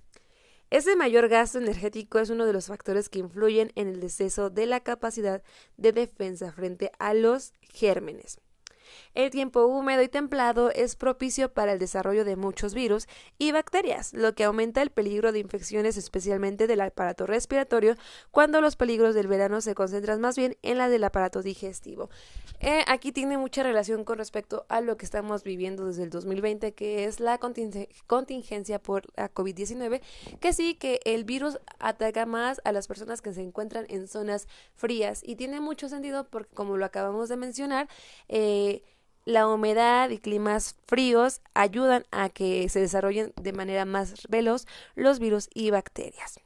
Ese 0.72 0.96
mayor 0.96 1.30
gasto 1.30 1.60
energético 1.60 2.20
es 2.20 2.30
uno 2.30 2.46
de 2.46 2.54
los 2.54 2.68
factores 2.68 3.08
que 3.08 3.20
influyen 3.20 3.72
en 3.76 3.88
el 3.88 4.00
deceso 4.00 4.50
de 4.50 4.66
la 4.66 4.82
capacidad 4.82 5.44
de 5.78 5.92
defensa 5.94 6.52
frente 6.52 6.92
a 7.00 7.14
los 7.14 7.54
gérmenes. 7.62 8.40
El 9.16 9.32
tiempo 9.32 9.66
húmedo 9.66 10.02
y 10.02 10.10
templado 10.10 10.72
es 10.72 10.98
propicio 10.98 11.54
para 11.54 11.72
el 11.72 11.80
desarrollo 11.80 12.26
de 12.26 12.36
muchos 12.36 12.74
virus 12.74 13.08
y 13.38 13.54
bacterias, 13.54 14.14
lo 14.14 14.36
que 14.36 14.44
aumenta 14.44 14.82
el 14.82 14.90
peligro 14.90 15.32
de 15.32 15.40
infecciones 15.40 15.96
especialmente 15.96 16.68
del 16.68 16.82
aparato 16.82 17.26
respiratorio, 17.26 17.96
cuando 18.32 18.60
los 18.60 18.76
peligros 18.76 19.16
del 19.16 19.28
verano 19.28 19.62
se 19.62 19.74
concentran 19.74 20.20
más 20.20 20.36
bien 20.36 20.58
en 20.64 20.78
la 20.78 20.90
del 20.90 21.06
aparato 21.06 21.42
digestivo. 21.42 22.10
Eh, 22.60 22.84
aquí 22.88 23.14
tiene 23.14 23.38
mucha 23.38 23.64
relación 23.64 24.04
con 24.04 24.18
respecto 24.18 24.66
a 24.68 24.82
lo 24.82 24.98
que 24.98 25.06
estamos 25.06 25.44
viviendo 25.44 25.86
desde 25.86 26.04
el 26.04 26.10
2020, 26.10 26.74
que 26.74 27.06
es 27.06 27.22
la 27.22 27.38
contingencia 27.38 28.80
por 28.80 29.04
la 29.16 29.34
COVID-19, 29.34 30.02
que 30.42 30.52
sí 30.52 30.76
que 30.76 31.00
el 31.06 31.24
virus 31.24 31.58
ataca 31.80 32.26
más 32.26 32.60
a 32.66 32.74
las 32.74 32.88
personas 32.88 33.22
que 33.22 33.34
se 33.34 33.42
encuentran 33.42 33.86
en 33.88 34.10
zonas 34.10 34.50
frías 34.74 35.22
y 35.24 35.38
tiene 35.38 35.62
mucho 35.62 35.88
sentido 35.88 36.26
porque 36.30 36.54
como 36.54 36.76
lo 36.76 36.84
acabamos 36.84 37.30
de 37.30 37.38
mencionar, 37.38 37.88
eh, 38.28 38.84
la 39.26 39.48
humedad 39.48 40.10
y 40.12 40.20
climas 40.20 40.76
fríos 40.86 41.42
ayudan 41.54 42.06
a 42.12 42.30
que 42.30 42.70
se 42.70 42.80
desarrollen 42.80 43.34
de 43.36 43.54
manera 43.54 43.86
más 43.86 44.28
veloz 44.30 44.66
los 44.96 45.20
virus 45.20 45.50
y 45.54 45.72
bacterias. 45.72 46.40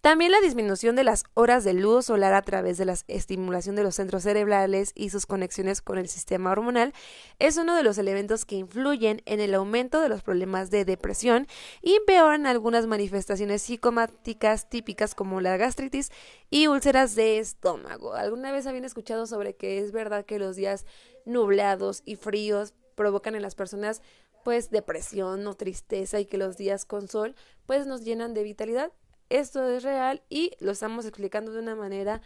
También 0.00 0.32
la 0.32 0.40
disminución 0.40 0.96
de 0.96 1.04
las 1.04 1.24
horas 1.34 1.62
de 1.62 1.74
luz 1.74 2.06
solar 2.06 2.32
a 2.32 2.40
través 2.40 2.78
de 2.78 2.86
la 2.86 2.94
estimulación 3.06 3.76
de 3.76 3.82
los 3.82 3.96
centros 3.96 4.22
cerebrales 4.22 4.92
y 4.94 5.10
sus 5.10 5.26
conexiones 5.26 5.82
con 5.82 5.98
el 5.98 6.08
sistema 6.08 6.52
hormonal 6.52 6.94
es 7.38 7.58
uno 7.58 7.76
de 7.76 7.82
los 7.82 7.98
elementos 7.98 8.46
que 8.46 8.56
influyen 8.56 9.20
en 9.26 9.40
el 9.40 9.52
aumento 9.52 10.00
de 10.00 10.08
los 10.08 10.22
problemas 10.22 10.70
de 10.70 10.86
depresión 10.86 11.46
y 11.82 11.96
empeoran 11.96 12.46
algunas 12.46 12.86
manifestaciones 12.86 13.60
psicomáticas 13.60 14.70
típicas 14.70 15.14
como 15.14 15.42
la 15.42 15.58
gastritis 15.58 16.10
y 16.48 16.66
úlceras 16.66 17.14
de 17.14 17.38
estómago. 17.38 18.14
¿Alguna 18.14 18.52
vez 18.52 18.66
habían 18.66 18.86
escuchado 18.86 19.26
sobre 19.26 19.54
que 19.54 19.80
es 19.80 19.92
verdad 19.92 20.24
que 20.24 20.38
los 20.38 20.56
días 20.56 20.86
nublados 21.26 22.00
y 22.06 22.16
fríos 22.16 22.72
provocan 22.94 23.34
en 23.34 23.42
las 23.42 23.54
personas 23.54 24.00
pues 24.44 24.70
depresión 24.70 25.46
o 25.46 25.52
tristeza 25.52 26.20
y 26.20 26.24
que 26.24 26.38
los 26.38 26.56
días 26.56 26.86
con 26.86 27.06
sol 27.06 27.34
pues 27.66 27.86
nos 27.86 28.02
llenan 28.02 28.32
de 28.32 28.44
vitalidad? 28.44 28.92
Esto 29.30 29.66
es 29.68 29.82
real 29.82 30.22
y 30.28 30.52
lo 30.60 30.72
estamos 30.72 31.06
explicando 31.06 31.52
de 31.52 31.60
una 31.60 31.74
manera 31.74 32.20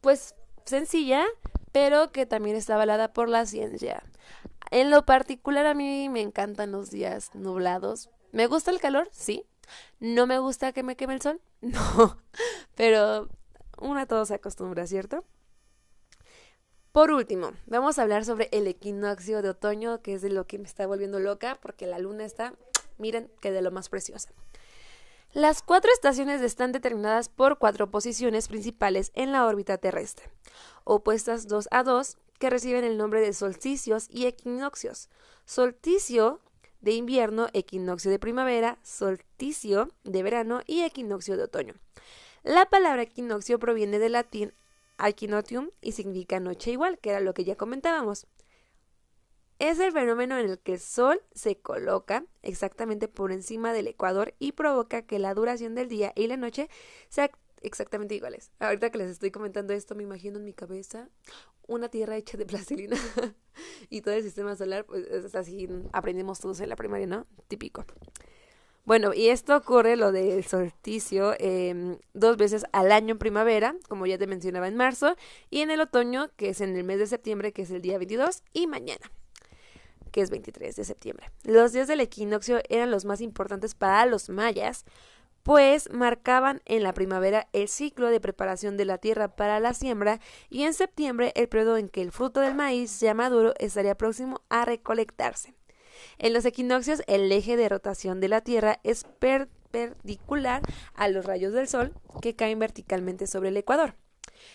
pues 0.00 0.34
sencilla, 0.64 1.24
pero 1.72 2.10
que 2.10 2.26
también 2.26 2.56
está 2.56 2.74
avalada 2.74 3.12
por 3.12 3.28
la 3.28 3.46
ciencia. 3.46 4.02
En 4.70 4.90
lo 4.90 5.04
particular 5.04 5.66
a 5.66 5.74
mí 5.74 6.08
me 6.08 6.20
encantan 6.20 6.72
los 6.72 6.90
días 6.90 7.34
nublados. 7.34 8.10
¿Me 8.32 8.46
gusta 8.46 8.70
el 8.70 8.80
calor? 8.80 9.08
Sí. 9.12 9.44
¿No 9.98 10.26
me 10.26 10.38
gusta 10.38 10.72
que 10.72 10.82
me 10.82 10.96
queme 10.96 11.14
el 11.14 11.22
sol? 11.22 11.40
No. 11.60 12.18
Pero 12.74 13.28
uno 13.78 14.00
a 14.00 14.06
todo 14.06 14.24
se 14.24 14.34
acostumbra, 14.34 14.86
¿cierto? 14.86 15.24
Por 16.92 17.12
último, 17.12 17.52
vamos 17.66 17.98
a 17.98 18.02
hablar 18.02 18.24
sobre 18.24 18.48
el 18.50 18.66
equinoccio 18.66 19.42
de 19.42 19.50
otoño, 19.50 20.02
que 20.02 20.14
es 20.14 20.22
de 20.22 20.30
lo 20.30 20.46
que 20.46 20.58
me 20.58 20.64
está 20.64 20.86
volviendo 20.86 21.20
loca, 21.20 21.58
porque 21.62 21.86
la 21.86 21.98
luna 21.98 22.24
está, 22.24 22.54
miren, 22.98 23.30
que 23.40 23.52
de 23.52 23.62
lo 23.62 23.70
más 23.70 23.88
preciosa. 23.88 24.30
Las 25.32 25.62
cuatro 25.62 25.92
estaciones 25.92 26.42
están 26.42 26.72
determinadas 26.72 27.28
por 27.28 27.58
cuatro 27.58 27.88
posiciones 27.88 28.48
principales 28.48 29.12
en 29.14 29.30
la 29.30 29.46
órbita 29.46 29.78
terrestre, 29.78 30.28
opuestas 30.82 31.46
dos 31.46 31.68
a 31.70 31.84
dos, 31.84 32.18
que 32.40 32.50
reciben 32.50 32.82
el 32.82 32.98
nombre 32.98 33.20
de 33.20 33.32
solsticios 33.32 34.08
y 34.10 34.26
equinoccios. 34.26 35.08
Solsticio 35.44 36.40
de 36.80 36.94
invierno, 36.94 37.46
equinoccio 37.52 38.10
de 38.10 38.18
primavera, 38.18 38.78
solsticio 38.82 39.90
de 40.02 40.24
verano 40.24 40.62
y 40.66 40.80
equinoccio 40.80 41.36
de 41.36 41.44
otoño. 41.44 41.74
La 42.42 42.66
palabra 42.66 43.02
equinoccio 43.02 43.60
proviene 43.60 44.00
del 44.00 44.12
latín 44.12 44.52
equinotium 44.98 45.70
y 45.80 45.92
significa 45.92 46.40
noche 46.40 46.72
igual, 46.72 46.98
que 46.98 47.10
era 47.10 47.20
lo 47.20 47.34
que 47.34 47.44
ya 47.44 47.54
comentábamos. 47.54 48.26
Es 49.60 49.78
el 49.78 49.92
fenómeno 49.92 50.38
en 50.38 50.48
el 50.48 50.58
que 50.58 50.72
el 50.72 50.80
Sol 50.80 51.20
se 51.34 51.58
coloca 51.58 52.24
exactamente 52.40 53.08
por 53.08 53.30
encima 53.30 53.74
del 53.74 53.88
ecuador 53.88 54.34
y 54.38 54.52
provoca 54.52 55.02
que 55.02 55.18
la 55.18 55.34
duración 55.34 55.74
del 55.74 55.86
día 55.86 56.14
y 56.16 56.28
la 56.28 56.38
noche 56.38 56.70
sean 57.10 57.28
exactamente 57.60 58.14
iguales. 58.14 58.52
Ahorita 58.58 58.88
que 58.88 58.96
les 58.96 59.10
estoy 59.10 59.30
comentando 59.30 59.74
esto, 59.74 59.94
me 59.94 60.02
imagino 60.02 60.38
en 60.38 60.46
mi 60.46 60.54
cabeza 60.54 61.10
una 61.68 61.90
tierra 61.90 62.16
hecha 62.16 62.38
de 62.38 62.46
plastilina 62.46 62.96
y 63.90 64.00
todo 64.00 64.14
el 64.14 64.22
sistema 64.22 64.56
solar, 64.56 64.86
pues 64.86 65.06
es 65.06 65.34
así, 65.34 65.68
aprendemos 65.92 66.40
todos 66.40 66.60
en 66.60 66.70
la 66.70 66.76
primaria, 66.76 67.06
¿no? 67.06 67.26
Típico. 67.46 67.84
Bueno, 68.86 69.12
y 69.12 69.28
esto 69.28 69.54
ocurre, 69.54 69.96
lo 69.96 70.10
del 70.10 70.42
solsticio, 70.42 71.34
em, 71.38 71.98
dos 72.14 72.38
veces 72.38 72.64
al 72.72 72.90
año 72.92 73.12
en 73.12 73.18
primavera, 73.18 73.76
como 73.90 74.06
ya 74.06 74.16
te 74.16 74.26
mencionaba 74.26 74.68
en 74.68 74.76
marzo, 74.76 75.16
y 75.50 75.60
en 75.60 75.70
el 75.70 75.82
otoño, 75.82 76.30
que 76.38 76.48
es 76.48 76.62
en 76.62 76.74
el 76.74 76.84
mes 76.84 76.98
de 76.98 77.06
septiembre, 77.06 77.52
que 77.52 77.60
es 77.60 77.70
el 77.70 77.82
día 77.82 77.98
22, 77.98 78.42
y 78.54 78.66
mañana 78.66 79.10
que 80.10 80.20
es 80.20 80.30
23 80.30 80.76
de 80.76 80.84
septiembre. 80.84 81.30
Los 81.44 81.72
días 81.72 81.88
del 81.88 82.00
equinoccio 82.00 82.60
eran 82.68 82.90
los 82.90 83.04
más 83.04 83.20
importantes 83.20 83.74
para 83.74 84.06
los 84.06 84.28
mayas, 84.28 84.84
pues 85.42 85.90
marcaban 85.90 86.60
en 86.66 86.82
la 86.82 86.92
primavera 86.92 87.48
el 87.52 87.68
ciclo 87.68 88.08
de 88.08 88.20
preparación 88.20 88.76
de 88.76 88.84
la 88.84 88.98
tierra 88.98 89.34
para 89.34 89.60
la 89.60 89.74
siembra 89.74 90.20
y 90.48 90.64
en 90.64 90.74
septiembre 90.74 91.32
el 91.34 91.48
periodo 91.48 91.76
en 91.76 91.88
que 91.88 92.02
el 92.02 92.12
fruto 92.12 92.40
del 92.40 92.54
maíz 92.54 93.00
ya 93.00 93.14
maduro 93.14 93.54
estaría 93.58 93.96
próximo 93.96 94.42
a 94.48 94.64
recolectarse. 94.64 95.54
En 96.18 96.32
los 96.32 96.44
equinoccios 96.44 97.02
el 97.06 97.30
eje 97.32 97.56
de 97.56 97.68
rotación 97.68 98.20
de 98.20 98.28
la 98.28 98.40
tierra 98.42 98.80
es 98.84 99.04
perpendicular 99.18 100.62
a 100.94 101.08
los 101.08 101.24
rayos 101.24 101.52
del 101.52 101.68
sol 101.68 101.94
que 102.20 102.36
caen 102.36 102.58
verticalmente 102.58 103.26
sobre 103.26 103.48
el 103.48 103.56
ecuador. 103.56 103.94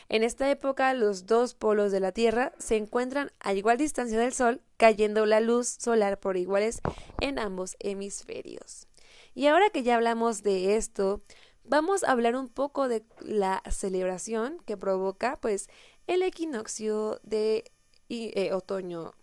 En 0.09 0.23
esta 0.23 0.49
época 0.49 0.93
los 0.93 1.25
dos 1.25 1.53
polos 1.53 1.91
de 1.91 1.99
la 1.99 2.11
Tierra 2.11 2.53
se 2.59 2.75
encuentran 2.75 3.31
a 3.39 3.53
igual 3.53 3.77
distancia 3.77 4.19
del 4.19 4.33
Sol, 4.33 4.61
cayendo 4.77 5.25
la 5.25 5.39
luz 5.39 5.67
solar 5.67 6.19
por 6.19 6.37
iguales 6.37 6.81
en 7.19 7.39
ambos 7.39 7.75
hemisferios. 7.79 8.87
Y 9.33 9.47
ahora 9.47 9.69
que 9.69 9.83
ya 9.83 9.95
hablamos 9.95 10.43
de 10.43 10.75
esto, 10.75 11.21
vamos 11.63 12.03
a 12.03 12.11
hablar 12.11 12.35
un 12.35 12.49
poco 12.49 12.87
de 12.87 13.03
la 13.19 13.61
celebración 13.69 14.59
que 14.65 14.77
provoca 14.77 15.37
pues 15.41 15.67
el 16.07 16.23
equinoccio 16.23 17.19
de 17.23 17.71
eh, 18.09 18.53
otoño. 18.53 19.13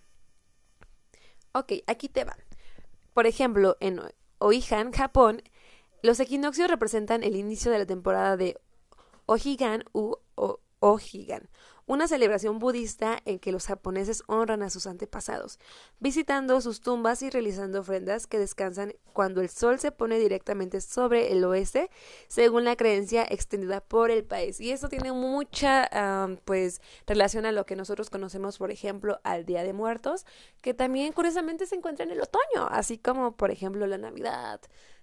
Ok, 1.53 1.73
aquí 1.87 2.09
te 2.09 2.25
van. 2.25 2.39
Por 3.15 3.27
ejemplo, 3.27 3.77
en 3.81 4.01
Oihan, 4.39 4.93
Japón, 4.93 5.43
los 6.03 6.19
equinoccios 6.19 6.69
representan 6.69 7.23
el 7.23 7.37
inicio 7.37 7.71
de 7.71 7.79
la 7.79 7.87
temporada 7.87 8.37
de 8.37 8.59
Ojigan 9.27 9.85
u 9.93 10.17
Ojigan, 10.85 11.49
una 11.87 12.09
celebración 12.09 12.59
budista 12.59 13.21
en 13.25 13.39
que 13.39 13.53
los 13.53 13.67
japoneses 13.67 14.25
honran 14.27 14.65
a 14.65 14.71
sus 14.71 14.89
antepasados, 14.89 15.61
visitando 16.01 16.61
sus 16.61 16.81
tumbas 16.81 17.23
y 17.23 17.31
realizando 17.31 17.81
ofrendas 17.81 18.27
que 18.27 18.39
descansan 18.39 18.95
cuando 19.13 19.41
el 19.43 19.49
sol 19.49 19.79
se 19.79 19.93
pone 19.93 20.19
directamente 20.19 20.81
sobre 20.81 21.31
el 21.33 21.45
oeste, 21.45 21.89
según 22.27 22.65
la 22.65 22.75
creencia 22.75 23.25
extendida 23.25 23.81
por 23.81 24.11
el 24.11 24.25
país. 24.25 24.61
Y 24.61 24.73
esto 24.73 24.89
tiene 24.89 25.13
mucha 25.13 25.89
pues 26.45 26.81
relación 27.07 27.47
a 27.47 27.53
lo 27.53 27.65
que 27.65 27.77
nosotros 27.77 28.11
conocemos, 28.11 28.59
por 28.59 28.73
ejemplo, 28.73 29.21
al 29.23 29.45
Día 29.45 29.63
de 29.63 29.73
Muertos, 29.73 30.27
que 30.63 30.75
también 30.75 31.13
curiosamente 31.13 31.67
se 31.67 31.77
encuentra 31.77 32.05
en 32.05 32.11
el 32.11 32.21
otoño, 32.21 32.67
así 32.71 32.99
como 32.99 33.37
por 33.37 33.53
ejemplo 33.53 33.87
la 33.87 33.99
Navidad, 33.99 34.61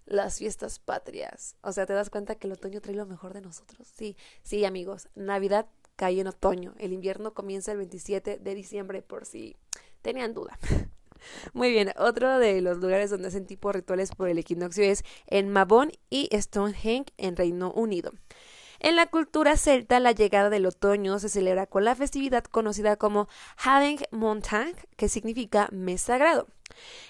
las 0.09 0.39
fiestas 0.39 0.79
patrias. 0.79 1.55
O 1.61 1.71
sea, 1.71 1.85
te 1.85 1.93
das 1.93 2.09
cuenta 2.09 2.35
que 2.35 2.47
el 2.47 2.53
otoño 2.53 2.81
trae 2.81 2.95
lo 2.95 3.05
mejor 3.05 3.33
de 3.33 3.41
nosotros. 3.41 3.87
Sí, 3.95 4.17
sí, 4.43 4.65
amigos. 4.65 5.07
Navidad 5.15 5.67
cae 5.95 6.19
en 6.19 6.27
otoño. 6.27 6.73
El 6.77 6.93
invierno 6.93 7.33
comienza 7.33 7.71
el 7.71 7.77
27 7.77 8.39
de 8.39 8.55
diciembre, 8.55 9.01
por 9.01 9.25
si 9.25 9.55
tenían 10.01 10.33
duda. 10.33 10.59
Muy 11.53 11.71
bien, 11.71 11.91
otro 11.97 12.39
de 12.39 12.61
los 12.61 12.77
lugares 12.77 13.09
donde 13.09 13.27
hacen 13.27 13.45
tipo 13.45 13.71
rituales 13.71 14.11
por 14.15 14.29
el 14.29 14.37
equinoccio 14.37 14.83
es 14.83 15.03
en 15.27 15.49
Mabon 15.49 15.91
y 16.09 16.29
Stonehenge 16.33 17.13
en 17.17 17.35
Reino 17.35 17.71
Unido. 17.73 18.11
En 18.79 18.95
la 18.95 19.07
cultura 19.07 19.57
celta, 19.57 19.99
la 19.99 20.13
llegada 20.13 20.49
del 20.49 20.65
otoño 20.65 21.19
se 21.19 21.27
celebra 21.27 21.67
con 21.67 21.83
la 21.83 21.95
festividad 21.95 22.45
conocida 22.45 22.95
como 22.95 23.27
Having 23.57 23.99
Montag, 24.11 24.73
que 24.95 25.09
significa 25.09 25.67
mes 25.71 26.01
sagrado. 26.01 26.47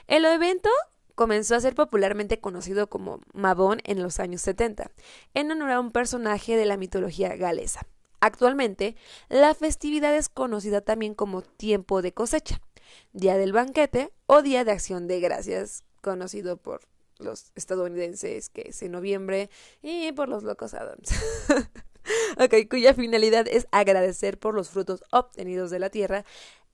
El 0.08 0.26
evento 0.26 0.70
comenzó 1.20 1.56
a 1.56 1.60
ser 1.60 1.76
popularmente 1.76 2.40
conocido 2.40 2.88
como 2.88 3.20
Mabon 3.34 3.82
en 3.84 4.02
los 4.02 4.22
años 4.22 4.42
70, 4.44 4.90
en 5.34 5.52
honor 5.52 5.72
a 5.72 5.82
un 5.82 5.92
personaje 5.92 6.56
de 6.56 6.66
la 6.66 6.78
mitología 6.78 7.36
galesa. 7.36 7.86
Actualmente, 8.22 8.96
la 9.28 9.54
festividad 9.54 10.16
es 10.16 10.30
conocida 10.30 10.80
también 10.80 11.16
como 11.16 11.42
tiempo 11.42 12.02
de 12.02 12.14
cosecha, 12.14 12.62
día 13.12 13.36
del 13.36 13.52
banquete 13.52 14.14
o 14.28 14.42
día 14.42 14.64
de 14.64 14.72
acción 14.72 15.08
de 15.08 15.20
gracias, 15.20 15.84
conocido 16.00 16.56
por 16.56 16.88
los 17.18 17.52
estadounidenses 17.56 18.48
que 18.48 18.70
es 18.70 18.82
en 18.82 18.94
noviembre 18.94 19.50
y 19.82 20.14
por 20.14 20.30
los 20.30 20.44
locos 20.44 20.74
Adams. 20.74 21.10
ok, 22.40 22.70
cuya 22.70 22.94
finalidad 22.94 23.46
es 23.50 23.68
agradecer 23.72 24.40
por 24.40 24.56
los 24.56 24.70
frutos 24.70 25.04
obtenidos 25.12 25.70
de 25.70 25.80
la 25.80 25.90
tierra 25.90 26.24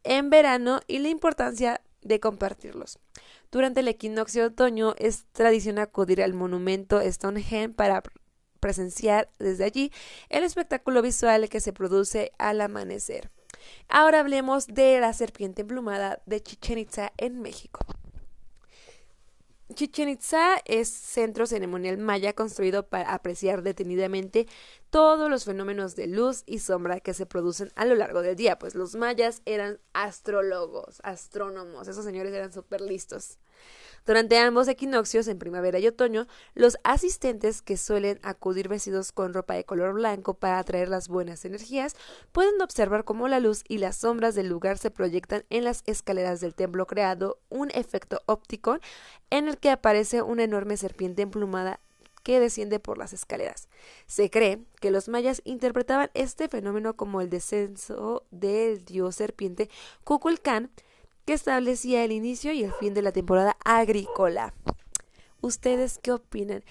en 0.03 0.29
verano 0.29 0.81
y 0.85 0.99
la 0.99 1.09
importancia 1.09 1.81
de 2.05 2.21
compartirlos. 2.21 2.99
Durante 3.51 3.81
el 3.81 3.89
equinoccio 3.89 4.43
de 4.43 4.47
otoño 4.47 4.95
es 4.97 5.25
tradición 5.33 5.79
acudir 5.79 6.23
al 6.23 6.33
monumento 6.33 7.01
Stonehenge 7.01 7.75
para 7.75 8.03
presenciar 8.61 9.29
desde 9.37 9.65
allí 9.65 9.91
el 10.29 10.43
espectáculo 10.43 11.01
visual 11.01 11.49
que 11.49 11.59
se 11.59 11.73
produce 11.73 12.31
al 12.37 12.61
amanecer. 12.61 13.29
Ahora 13.89 14.19
hablemos 14.19 14.67
de 14.67 14.99
la 14.99 15.13
serpiente 15.13 15.63
emplumada 15.63 16.21
de 16.25 16.41
Chichen 16.41 16.77
Itza 16.77 17.11
en 17.17 17.41
México. 17.41 17.85
Chichen 19.73 20.09
Itza 20.09 20.57
es 20.65 20.89
centro 20.89 21.47
ceremonial 21.47 21.97
maya 21.97 22.33
construido 22.33 22.87
para 22.87 23.13
apreciar 23.13 23.63
detenidamente 23.63 24.47
todos 24.95 25.29
los 25.29 25.43
fenómenos 25.43 25.97
de 25.97 26.07
luz 26.07 26.43
y 26.45 26.59
sombra 26.59 27.01
que 27.01 27.13
se 27.13 27.25
producen 27.25 27.69
a 27.75 27.83
lo 27.83 27.95
largo 27.95 28.21
del 28.21 28.37
día, 28.37 28.57
pues 28.57 28.75
los 28.75 28.95
mayas 28.95 29.41
eran 29.43 29.77
astrólogos, 29.91 31.01
astrónomos, 31.03 31.89
esos 31.89 32.05
señores 32.05 32.33
eran 32.33 32.53
súper 32.53 32.79
listos. 32.79 33.37
Durante 34.05 34.37
ambos 34.37 34.69
equinoccios, 34.69 35.27
en 35.27 35.37
primavera 35.37 35.79
y 35.79 35.87
otoño, 35.87 36.27
los 36.53 36.77
asistentes 36.85 37.61
que 37.61 37.75
suelen 37.75 38.21
acudir 38.23 38.69
vestidos 38.69 39.11
con 39.11 39.33
ropa 39.33 39.55
de 39.55 39.65
color 39.65 39.95
blanco 39.95 40.35
para 40.35 40.59
atraer 40.59 40.87
las 40.87 41.09
buenas 41.09 41.43
energías, 41.43 41.97
pueden 42.31 42.61
observar 42.61 43.03
cómo 43.03 43.27
la 43.27 43.41
luz 43.41 43.65
y 43.67 43.79
las 43.79 43.97
sombras 43.97 44.33
del 44.33 44.47
lugar 44.47 44.77
se 44.77 44.91
proyectan 44.91 45.43
en 45.49 45.65
las 45.65 45.83
escaleras 45.87 46.39
del 46.39 46.55
templo 46.55 46.87
creando 46.87 47.41
un 47.49 47.69
efecto 47.71 48.21
óptico 48.27 48.79
en 49.29 49.49
el 49.49 49.57
que 49.57 49.71
aparece 49.71 50.21
una 50.21 50.43
enorme 50.43 50.77
serpiente 50.77 51.21
emplumada 51.21 51.81
que 52.25 52.39
desciende 52.39 52.79
por 52.79 52.97
las 52.97 53.13
escaleras. 53.13 53.69
Se 54.07 54.31
cree 54.31 54.59
que 54.81 54.89
los 54.89 55.07
mayas 55.09 55.43
interpretaban 55.45 56.09
este 56.15 56.49
fenómeno 56.49 56.97
como 56.97 57.21
el 57.21 57.29
descenso 57.29 58.23
del 58.31 58.83
dios 58.83 59.15
serpiente 59.15 59.69
Kukulcán, 60.03 60.71
que 61.25 61.33
establecía 61.33 62.03
el 62.03 62.11
inicio 62.11 62.51
y 62.51 62.63
el 62.63 62.73
fin 62.73 62.95
de 62.95 63.03
la 63.03 63.11
temporada 63.11 63.55
agrícola. 63.63 64.55
¿Ustedes 65.41 65.99
qué 66.01 66.13
opinan? 66.13 66.63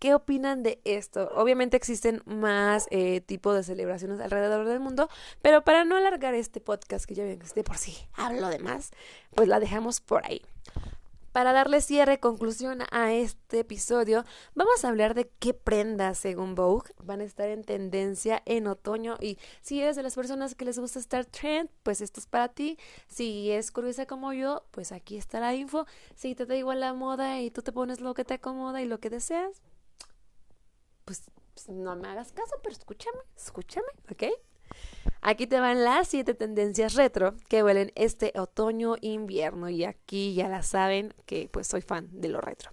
¿Qué 0.00 0.14
opinan 0.14 0.62
de 0.62 0.82
esto? 0.84 1.30
Obviamente 1.34 1.78
existen 1.78 2.22
más 2.26 2.88
eh, 2.90 3.22
tipos 3.22 3.56
de 3.56 3.62
celebraciones 3.62 4.20
alrededor 4.20 4.66
del 4.66 4.80
mundo, 4.80 5.08
pero 5.40 5.64
para 5.64 5.86
no 5.86 5.96
alargar 5.96 6.34
este 6.34 6.60
podcast, 6.60 7.06
que 7.06 7.14
ya 7.14 7.24
ven 7.24 7.38
que 7.38 7.46
de 7.54 7.64
por 7.64 7.78
sí 7.78 7.96
hablo 8.12 8.48
de 8.48 8.58
más, 8.58 8.90
pues 9.34 9.48
la 9.48 9.60
dejamos 9.60 10.02
por 10.02 10.26
ahí. 10.26 10.42
Para 11.38 11.52
darle 11.52 11.80
cierre, 11.80 12.18
conclusión 12.18 12.80
a 12.90 13.12
este 13.12 13.60
episodio, 13.60 14.24
vamos 14.56 14.84
a 14.84 14.88
hablar 14.88 15.14
de 15.14 15.30
qué 15.38 15.54
prendas, 15.54 16.18
según 16.18 16.56
Vogue, 16.56 16.90
van 17.00 17.20
a 17.20 17.24
estar 17.24 17.48
en 17.48 17.62
tendencia 17.62 18.42
en 18.44 18.66
otoño. 18.66 19.16
Y 19.20 19.38
si 19.60 19.80
eres 19.80 19.94
de 19.94 20.02
las 20.02 20.16
personas 20.16 20.56
que 20.56 20.64
les 20.64 20.80
gusta 20.80 20.98
estar 20.98 21.26
trend, 21.26 21.70
pues 21.84 22.00
esto 22.00 22.18
es 22.18 22.26
para 22.26 22.48
ti. 22.48 22.76
Si 23.06 23.52
es 23.52 23.70
curiosa 23.70 24.04
como 24.04 24.32
yo, 24.32 24.64
pues 24.72 24.90
aquí 24.90 25.16
está 25.16 25.38
la 25.38 25.54
info. 25.54 25.86
Si 26.16 26.34
te 26.34 26.44
da 26.44 26.56
igual 26.56 26.80
la 26.80 26.92
moda 26.92 27.40
y 27.40 27.52
tú 27.52 27.62
te 27.62 27.70
pones 27.70 28.00
lo 28.00 28.14
que 28.14 28.24
te 28.24 28.34
acomoda 28.34 28.82
y 28.82 28.86
lo 28.86 28.98
que 28.98 29.08
deseas, 29.08 29.62
pues, 31.04 31.22
pues 31.54 31.68
no 31.68 31.94
me 31.94 32.08
hagas 32.08 32.32
caso, 32.32 32.56
pero 32.64 32.72
escúchame, 32.72 33.20
escúchame, 33.36 33.86
¿ok? 34.10 34.24
Aquí 35.20 35.46
te 35.46 35.60
van 35.60 35.84
las 35.84 36.08
siete 36.08 36.34
tendencias 36.34 36.94
retro 36.94 37.34
que 37.48 37.62
huelen 37.62 37.92
este 37.94 38.32
otoño-invierno 38.36 39.68
y 39.68 39.84
aquí 39.84 40.34
ya 40.34 40.48
la 40.48 40.62
saben 40.62 41.14
que 41.26 41.48
pues 41.52 41.66
soy 41.66 41.82
fan 41.82 42.08
de 42.12 42.28
lo 42.28 42.40
retro. 42.40 42.70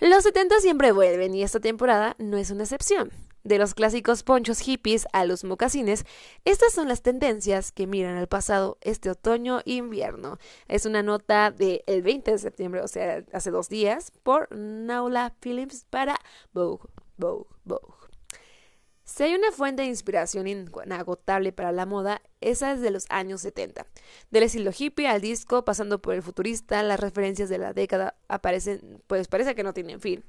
Los 0.00 0.22
70 0.22 0.60
siempre 0.60 0.92
vuelven 0.92 1.34
y 1.34 1.42
esta 1.42 1.60
temporada 1.60 2.16
no 2.18 2.38
es 2.38 2.50
una 2.50 2.62
excepción. 2.62 3.10
De 3.42 3.58
los 3.58 3.74
clásicos 3.74 4.22
ponchos 4.22 4.60
hippies 4.60 5.06
a 5.12 5.24
los 5.24 5.44
mocasines, 5.44 6.04
estas 6.44 6.72
son 6.72 6.88
las 6.88 7.02
tendencias 7.02 7.72
que 7.72 7.86
miran 7.86 8.16
al 8.16 8.26
pasado 8.26 8.76
este 8.82 9.10
otoño-invierno. 9.10 10.38
Es 10.68 10.84
una 10.84 11.02
nota 11.02 11.50
del 11.50 12.02
20 12.02 12.32
de 12.32 12.38
septiembre, 12.38 12.82
o 12.82 12.88
sea, 12.88 13.24
hace 13.32 13.50
dos 13.50 13.68
días, 13.70 14.12
por 14.22 14.54
Naula 14.54 15.34
Films 15.40 15.86
para 15.88 16.16
Vogue, 16.52 16.88
Vogue, 17.16 17.46
Vogue. 17.64 17.99
Si 19.12 19.24
hay 19.24 19.34
una 19.34 19.50
fuente 19.50 19.82
de 19.82 19.88
inspiración 19.88 20.46
inagotable 20.46 21.50
para 21.50 21.72
la 21.72 21.84
moda, 21.84 22.22
esa 22.40 22.72
es 22.72 22.80
de 22.80 22.92
los 22.92 23.06
años 23.08 23.40
70. 23.40 23.84
Del 24.30 24.44
estilo 24.44 24.70
hippie 24.76 25.08
al 25.08 25.20
disco, 25.20 25.64
pasando 25.64 26.00
por 26.00 26.14
el 26.14 26.22
futurista, 26.22 26.80
las 26.84 27.00
referencias 27.00 27.48
de 27.48 27.58
la 27.58 27.72
década 27.72 28.14
aparecen, 28.28 29.02
pues 29.08 29.26
parece 29.26 29.56
que 29.56 29.64
no 29.64 29.74
tienen 29.74 30.00
fin. 30.00 30.24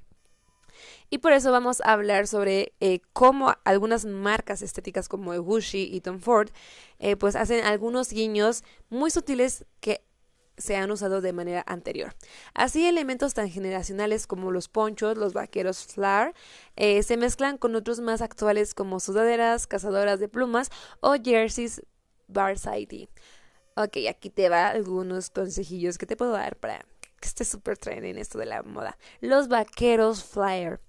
Y 1.12 1.20
por 1.20 1.32
eso 1.32 1.52
vamos 1.52 1.82
a 1.82 1.94
hablar 1.94 2.26
sobre 2.26 2.74
eh, 2.80 3.02
cómo 3.14 3.54
algunas 3.66 4.06
marcas 4.06 4.64
estéticas 4.64 5.08
como 5.08 5.40
Gucci 5.40 5.88
y 5.94 6.02
Tom 6.02 6.20
Ford 6.20 6.50
eh, 6.98 7.16
pues 7.16 7.36
hacen 7.36 7.64
algunos 7.64 8.12
guiños 8.12 8.64
muy 8.90 9.12
sutiles 9.12 9.64
que 9.80 10.04
se 10.62 10.76
han 10.78 10.92
usado 10.92 11.22
de 11.22 11.34
manera 11.34 11.64
anterior. 11.68 12.14
Así, 12.54 12.86
elementos 12.86 13.34
tan 13.34 13.50
generacionales 13.50 14.28
como 14.28 14.52
los 14.52 14.70
ponchos, 14.70 15.18
los 15.18 15.34
vaqueros 15.34 15.86
flare, 15.86 16.34
eh, 16.76 17.04
se 17.04 17.18
mezclan 17.18 17.58
con 17.58 17.76
otros 17.76 18.00
más 18.00 18.22
actuales 18.22 18.74
como 18.74 19.00
sudaderas, 19.00 19.68
cazadoras 19.68 20.20
de 20.20 20.30
plumas 20.30 20.70
o 21.02 21.16
jerseys 21.22 21.82
varsity. 22.28 23.10
Ok, 23.76 23.98
aquí 24.10 24.30
te 24.30 24.50
va 24.50 24.68
algunos 24.68 25.30
consejillos 25.30 25.98
que 25.98 26.06
te 26.06 26.16
puedo 26.16 26.32
dar 26.32 26.56
para 26.58 26.86
que 27.20 27.28
estés 27.28 27.48
súper 27.48 27.78
tren 27.78 28.04
en 28.06 28.18
esto 28.18 28.38
de 28.38 28.46
la 28.46 28.64
moda. 28.64 28.98
Los 29.22 29.48
vaqueros 29.48 30.24
flare. 30.24 30.80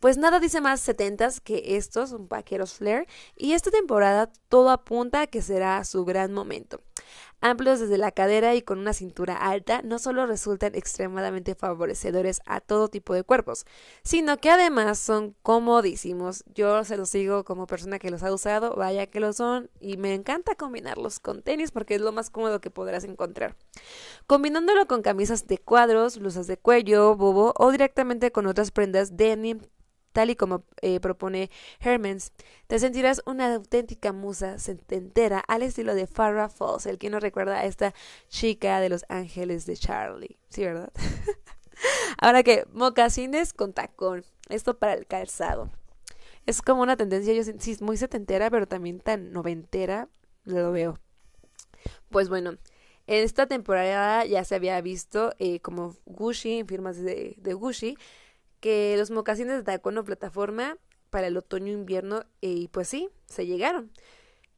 Pues 0.00 0.16
nada 0.16 0.38
dice 0.38 0.60
más 0.60 0.80
setentas 0.80 1.40
que 1.40 1.76
estos, 1.76 2.10
son 2.10 2.28
vaqueros 2.28 2.74
flare, 2.74 3.08
y 3.34 3.54
esta 3.54 3.72
temporada 3.72 4.30
todo 4.48 4.70
apunta 4.70 5.22
a 5.22 5.26
que 5.26 5.42
será 5.42 5.82
su 5.82 6.04
gran 6.04 6.32
momento 6.32 6.80
amplios 7.40 7.80
desde 7.80 7.98
la 7.98 8.10
cadera 8.10 8.54
y 8.54 8.62
con 8.62 8.78
una 8.78 8.92
cintura 8.92 9.36
alta, 9.36 9.82
no 9.82 9.98
solo 9.98 10.26
resultan 10.26 10.74
extremadamente 10.74 11.54
favorecedores 11.54 12.40
a 12.46 12.60
todo 12.60 12.88
tipo 12.88 13.14
de 13.14 13.22
cuerpos, 13.22 13.64
sino 14.02 14.38
que 14.38 14.50
además 14.50 14.98
son 14.98 15.34
comodísimos. 15.42 16.44
Yo 16.54 16.84
se 16.84 16.96
los 16.96 17.12
digo 17.12 17.44
como 17.44 17.66
persona 17.66 17.98
que 17.98 18.10
los 18.10 18.22
ha 18.22 18.32
usado, 18.32 18.74
vaya 18.76 19.06
que 19.06 19.20
lo 19.20 19.32
son, 19.32 19.70
y 19.80 19.96
me 19.96 20.14
encanta 20.14 20.54
combinarlos 20.54 21.20
con 21.20 21.42
tenis 21.42 21.70
porque 21.70 21.94
es 21.94 22.00
lo 22.00 22.12
más 22.12 22.30
cómodo 22.30 22.60
que 22.60 22.70
podrás 22.70 23.04
encontrar. 23.04 23.56
Combinándolo 24.26 24.86
con 24.86 25.02
camisas 25.02 25.46
de 25.46 25.58
cuadros, 25.58 26.18
blusas 26.18 26.46
de 26.46 26.56
cuello, 26.56 27.16
bobo 27.16 27.54
o 27.56 27.70
directamente 27.70 28.32
con 28.32 28.46
otras 28.46 28.70
prendas 28.70 29.16
denim, 29.16 29.60
tal 30.18 30.30
y 30.30 30.34
como 30.34 30.64
eh, 30.82 30.98
propone 30.98 31.48
Hermans, 31.78 32.32
te 32.66 32.80
sentirás 32.80 33.22
una 33.24 33.54
auténtica 33.54 34.12
musa 34.12 34.58
setentera 34.58 35.38
al 35.38 35.62
estilo 35.62 35.94
de 35.94 36.08
Farrah 36.08 36.48
Falls, 36.48 36.86
el 36.86 36.98
que 36.98 37.08
nos 37.08 37.22
recuerda 37.22 37.60
a 37.60 37.66
esta 37.66 37.94
chica 38.28 38.80
de 38.80 38.88
los 38.88 39.04
ángeles 39.08 39.64
de 39.64 39.76
Charlie. 39.76 40.36
Sí, 40.48 40.64
¿verdad? 40.64 40.90
Ahora 42.18 42.42
que 42.42 42.66
mocasines 42.72 43.52
con 43.52 43.72
tacón, 43.72 44.24
esto 44.48 44.76
para 44.76 44.94
el 44.94 45.06
calzado. 45.06 45.70
Es 46.46 46.62
como 46.62 46.82
una 46.82 46.96
tendencia, 46.96 47.32
yo 47.32 47.44
sí, 47.44 47.76
muy 47.80 47.96
setentera, 47.96 48.50
pero 48.50 48.66
también 48.66 48.98
tan 48.98 49.30
noventera, 49.30 50.08
lo 50.42 50.72
veo. 50.72 50.98
Pues 52.10 52.28
bueno, 52.28 52.58
en 53.06 53.22
esta 53.22 53.46
temporada 53.46 54.24
ya 54.24 54.42
se 54.42 54.56
había 54.56 54.80
visto 54.80 55.32
eh, 55.38 55.60
como 55.60 55.94
Gucci, 56.06 56.58
en 56.58 56.66
firmas 56.66 56.96
de, 56.96 57.36
de 57.38 57.54
Gucci, 57.54 57.96
que 58.60 58.96
los 58.96 59.10
mocasines 59.10 59.56
de 59.56 59.62
tacón 59.62 60.02
plataforma 60.04 60.76
para 61.10 61.26
el 61.26 61.36
otoño-invierno, 61.36 62.24
y 62.40 62.68
pues 62.68 62.88
sí, 62.88 63.08
se 63.26 63.46
llegaron. 63.46 63.90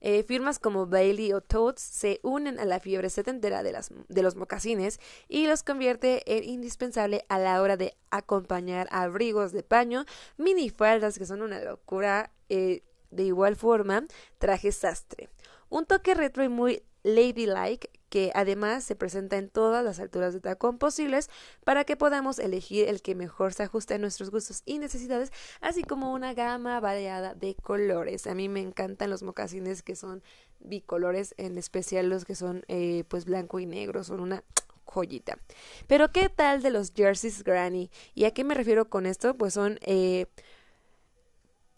Eh, 0.02 0.22
firmas 0.22 0.58
como 0.58 0.86
Bailey 0.86 1.34
o 1.34 1.42
Toads 1.42 1.82
se 1.82 2.20
unen 2.22 2.58
a 2.58 2.64
la 2.64 2.80
fiebre 2.80 3.10
setentera 3.10 3.62
de, 3.62 3.72
las, 3.72 3.90
de 4.08 4.22
los 4.22 4.34
mocasines 4.34 4.98
y 5.28 5.46
los 5.46 5.62
convierte 5.62 6.22
en 6.38 6.44
indispensable 6.44 7.26
a 7.28 7.38
la 7.38 7.60
hora 7.60 7.76
de 7.76 7.94
acompañar 8.10 8.88
abrigos 8.92 9.52
de 9.52 9.62
paño, 9.62 10.06
minifaldas 10.38 11.18
que 11.18 11.26
son 11.26 11.42
una 11.42 11.60
locura, 11.60 12.32
eh, 12.48 12.82
de 13.10 13.24
igual 13.24 13.56
forma, 13.56 14.06
trajes 14.38 14.76
sastre. 14.76 15.28
Un 15.68 15.84
toque 15.84 16.14
retro 16.14 16.44
y 16.44 16.48
muy 16.48 16.82
ladylike 17.02 17.90
que 18.10 18.30
además 18.34 18.84
se 18.84 18.96
presenta 18.96 19.38
en 19.38 19.48
todas 19.48 19.82
las 19.82 20.00
alturas 20.00 20.34
de 20.34 20.40
tacón 20.40 20.76
posibles 20.76 21.30
para 21.64 21.84
que 21.84 21.96
podamos 21.96 22.38
elegir 22.38 22.88
el 22.88 23.00
que 23.00 23.14
mejor 23.14 23.54
se 23.54 23.62
ajuste 23.62 23.94
a 23.94 23.98
nuestros 23.98 24.30
gustos 24.30 24.62
y 24.66 24.78
necesidades, 24.78 25.32
así 25.62 25.82
como 25.82 26.12
una 26.12 26.34
gama 26.34 26.78
variada 26.80 27.34
de 27.34 27.54
colores. 27.54 28.26
A 28.26 28.34
mí 28.34 28.48
me 28.48 28.60
encantan 28.60 29.08
los 29.08 29.22
mocasines 29.22 29.82
que 29.82 29.96
son 29.96 30.22
bicolores, 30.58 31.34
en 31.38 31.56
especial 31.56 32.10
los 32.10 32.24
que 32.24 32.34
son 32.34 32.64
eh, 32.68 33.04
pues 33.08 33.24
blanco 33.24 33.60
y 33.60 33.66
negro, 33.66 34.04
son 34.04 34.20
una 34.20 34.44
joyita. 34.84 35.38
Pero 35.86 36.10
¿qué 36.12 36.28
tal 36.28 36.62
de 36.62 36.70
los 36.70 36.92
jerseys 36.92 37.44
granny? 37.44 37.90
¿Y 38.14 38.24
a 38.24 38.32
qué 38.32 38.44
me 38.44 38.54
refiero 38.54 38.90
con 38.90 39.06
esto? 39.06 39.36
Pues 39.36 39.54
son 39.54 39.78
eh, 39.82 40.26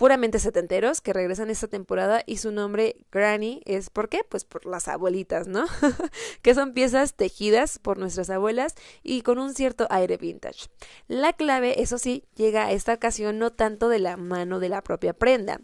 puramente 0.03 0.41
setenteros 0.41 1.01
que 1.01 1.13
regresan 1.13 1.49
esta 1.49 1.69
temporada 1.69 2.25
y 2.27 2.39
su 2.39 2.51
nombre 2.51 2.97
Granny 3.13 3.63
es 3.67 3.89
¿por 3.89 4.09
qué? 4.09 4.23
Pues 4.29 4.45
por 4.45 4.67
las 4.67 4.89
abuelitas, 4.89 5.47
¿no? 5.47 5.65
que 6.43 6.57
son 6.57 6.73
piezas 6.73 7.15
tejidas 7.15 7.79
por 7.79 7.99
nuestras 7.99 8.29
abuelas 8.29 8.75
y 9.05 9.23
con 9.23 9.39
un 9.39 9.55
cierto 9.55 9.87
aire 9.91 10.17
vintage. 10.17 10.67
La 11.07 11.33
clave, 11.35 11.83
eso 11.83 11.99
sí, 11.99 12.25
llega 12.35 12.67
a 12.67 12.73
esta 12.73 12.95
ocasión 12.95 13.39
no 13.39 13.53
tanto 13.53 13.89
de 13.89 14.01
la 14.01 14.17
mano 14.17 14.59
de 14.59 14.71
la 14.71 14.83
propia 14.83 15.13
prenda, 15.13 15.61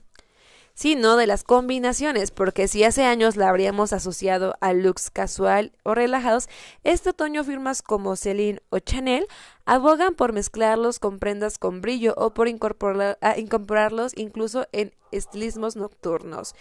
sino 0.79 1.17
de 1.17 1.27
las 1.27 1.43
combinaciones, 1.43 2.31
porque 2.31 2.69
si 2.69 2.85
hace 2.85 3.03
años 3.03 3.35
la 3.35 3.49
habríamos 3.49 3.93
asociado 3.93 4.55
a 4.61 4.73
looks 4.73 5.11
casual 5.11 5.73
o 5.83 5.93
relajados, 5.93 6.49
este 6.85 7.11
otoño 7.11 7.43
firmas 7.43 7.83
como 7.83 8.15
Celine 8.15 8.61
o 8.71 8.79
Chanel 8.79 9.27
abogan 9.65 10.15
por 10.15 10.33
mezclarlos 10.33 11.01
con 11.01 11.19
prendas 11.19 11.59
con 11.59 11.81
brillo 11.81 12.15
o 12.17 12.33
por 12.33 12.47
incorporarlos 12.47 14.13
incluso 14.17 14.69
en 14.71 14.95
estilismos 15.11 15.75
nocturnos. 15.75 16.55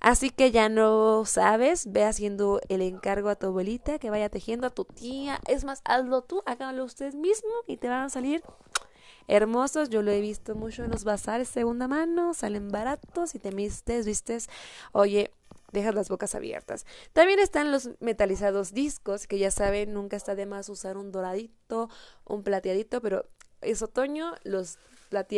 Así 0.00 0.30
que 0.30 0.50
ya 0.50 0.68
no 0.68 1.24
sabes, 1.24 1.92
ve 1.92 2.02
haciendo 2.02 2.60
el 2.68 2.82
encargo 2.82 3.28
a 3.28 3.36
tu 3.36 3.46
abuelita 3.46 4.00
que 4.00 4.10
vaya 4.10 4.28
tejiendo 4.28 4.66
a 4.66 4.70
tu 4.70 4.84
tía. 4.84 5.40
Es 5.46 5.62
más, 5.62 5.82
hazlo 5.84 6.22
tú, 6.22 6.42
hágalo 6.46 6.84
usted 6.84 7.14
mismo 7.14 7.50
y 7.68 7.76
te 7.76 7.88
van 7.88 8.06
a 8.06 8.10
salir 8.10 8.42
hermosos. 9.28 9.90
Yo 9.90 10.02
lo 10.02 10.10
he 10.10 10.20
visto 10.20 10.54
mucho 10.54 10.84
en 10.84 10.90
los 10.90 11.04
bazares 11.04 11.48
segunda 11.48 11.88
mano, 11.88 12.34
salen 12.34 12.68
baratos 12.68 13.34
y 13.34 13.38
te 13.38 13.50
vistes, 13.50 14.06
vistes, 14.06 14.48
oye, 14.92 15.30
dejas 15.72 15.94
las 15.94 16.08
bocas 16.08 16.34
abiertas. 16.34 16.86
También 17.12 17.38
están 17.38 17.72
los 17.72 17.90
metalizados 18.00 18.72
discos, 18.72 19.26
que 19.26 19.38
ya 19.38 19.50
saben, 19.50 19.92
nunca 19.92 20.16
está 20.16 20.34
de 20.34 20.46
más 20.46 20.68
usar 20.68 20.96
un 20.96 21.12
doradito, 21.12 21.88
un 22.24 22.42
plateadito, 22.42 23.00
pero 23.00 23.26
es 23.60 23.82
otoño, 23.82 24.34
los 24.44 24.78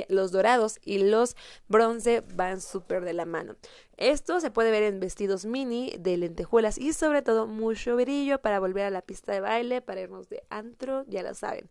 los 0.08 0.30
dorados 0.30 0.78
y 0.84 0.98
los 0.98 1.36
bronce 1.68 2.22
van 2.34 2.60
súper 2.60 3.04
de 3.04 3.12
la 3.12 3.24
mano. 3.24 3.56
Esto 3.96 4.40
se 4.40 4.52
puede 4.52 4.70
ver 4.70 4.84
en 4.84 5.00
vestidos 5.00 5.44
mini 5.44 5.94
de 5.98 6.16
lentejuelas 6.16 6.78
y 6.78 6.92
sobre 6.92 7.22
todo 7.22 7.46
mucho 7.46 7.96
brillo 7.96 8.40
para 8.40 8.60
volver 8.60 8.84
a 8.84 8.90
la 8.90 9.02
pista 9.02 9.32
de 9.32 9.40
baile, 9.40 9.80
para 9.80 10.00
irnos 10.00 10.28
de 10.28 10.44
antro, 10.48 11.04
ya 11.08 11.24
lo 11.24 11.34
saben. 11.34 11.68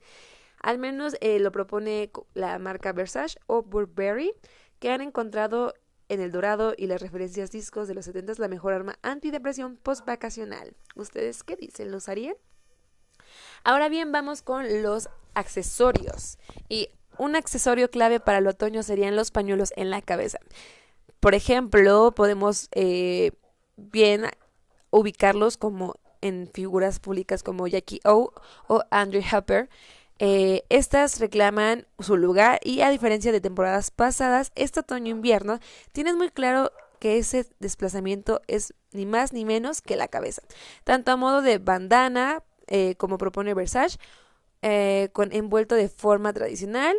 Al 0.64 0.80
menos 0.80 1.16
eh, 1.22 1.40
lo 1.40 1.52
propone 1.52 2.10
la 2.34 2.58
marca 2.58 2.94
Versace 2.94 3.38
o 3.46 3.62
Burberry, 3.62 4.34
que 4.80 4.90
han 4.90 5.02
encontrado 5.02 5.74
en 6.10 6.22
el 6.22 6.32
dorado 6.32 6.74
y 6.78 6.88
las 6.88 7.02
referencias 7.02 7.52
discos 7.52 7.88
de 7.88 7.94
los 7.94 8.06
70 8.06 8.34
la 8.38 8.48
mejor 8.48 8.74
arma 8.74 8.98
antidepresión 9.02 9.78
post-vacacional. 9.78 10.74
¿Ustedes 10.96 11.44
qué 11.44 11.56
dicen? 11.56 11.92
¿Los 11.92 12.10
harían? 12.10 12.36
Ahora 13.64 13.90
bien, 13.90 14.12
vamos 14.12 14.42
con 14.42 14.82
los 14.82 15.10
accesorios. 15.34 16.38
Y 16.70 16.90
un 17.18 17.36
accesorio 17.36 17.90
clave 17.90 18.20
para 18.20 18.40
el 18.40 18.48
otoño 18.48 18.84
serían 18.84 19.16
los 19.16 19.32
pañuelos 19.32 19.74
en 19.76 19.90
la 19.90 20.02
cabeza. 20.02 20.40
Por 21.20 21.36
ejemplo, 21.36 22.12
podemos 22.16 22.70
eh, 22.72 23.32
bien 23.76 24.26
ubicarlos 24.90 25.58
como 25.58 25.96
en 26.22 26.50
figuras 26.54 27.00
públicas 27.00 27.44
como 27.44 27.68
Jackie 27.68 28.00
O 28.06 28.34
o 28.68 28.84
Andrew 28.92 29.22
Hopper. 29.34 29.70
Eh, 30.20 30.64
estas 30.70 31.20
reclaman 31.20 31.88
su 32.00 32.18
lugar 32.18 32.60
y 32.64 32.82
a 32.82 32.90
diferencia 32.90 33.32
de 33.32 33.42
temporadas 33.42 33.92
pasadas, 33.92 34.52
este 34.56 34.82
otoño-invierno 34.82 35.60
tienen 35.92 36.18
muy 36.18 36.30
claro 36.30 36.72
que 37.00 37.18
ese 37.18 37.48
desplazamiento 37.60 38.42
es 38.48 38.74
ni 38.92 39.06
más 39.06 39.34
ni 39.34 39.44
menos 39.44 39.82
que 39.82 39.96
la 39.96 40.08
cabeza, 40.08 40.42
tanto 40.84 41.12
a 41.12 41.18
modo 41.18 41.42
de 41.42 41.58
bandana 41.58 42.44
eh, 42.68 42.96
como 42.96 43.18
propone 43.18 43.54
Versace, 43.54 43.98
eh, 44.62 45.10
con 45.12 45.34
envuelto 45.34 45.76
de 45.76 45.90
forma 45.90 46.32
tradicional, 46.32 46.96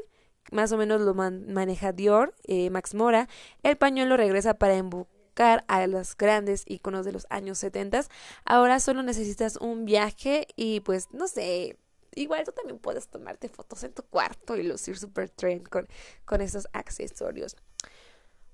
más 0.52 0.72
o 0.72 0.76
menos 0.76 1.00
lo 1.00 1.14
maneja 1.14 1.92
Dior, 1.92 2.34
Max 2.70 2.94
Mora, 2.94 3.28
el 3.62 3.76
pañuelo 3.76 4.18
regresa 4.18 4.54
para 4.54 4.76
invocar 4.76 5.64
a 5.68 5.86
los 5.86 6.16
grandes 6.16 6.64
iconos 6.66 7.04
de 7.04 7.12
los 7.12 7.26
años 7.30 7.58
70. 7.58 8.02
Ahora 8.44 8.78
solo 8.78 9.02
necesitas 9.02 9.56
un 9.56 9.84
viaje 9.84 10.46
y 10.54 10.80
pues 10.80 11.08
no 11.12 11.26
sé, 11.26 11.78
igual 12.16 12.44
tú 12.44 12.52
también 12.52 12.78
puedes 12.78 13.08
tomarte 13.08 13.48
fotos 13.48 13.84
en 13.84 13.92
tu 13.92 14.02
cuarto 14.02 14.56
y 14.56 14.62
lucir 14.62 14.98
super 14.98 15.30
trend 15.30 15.68
con, 15.68 15.86
con 16.24 16.40
esos 16.40 16.68
accesorios. 16.72 17.56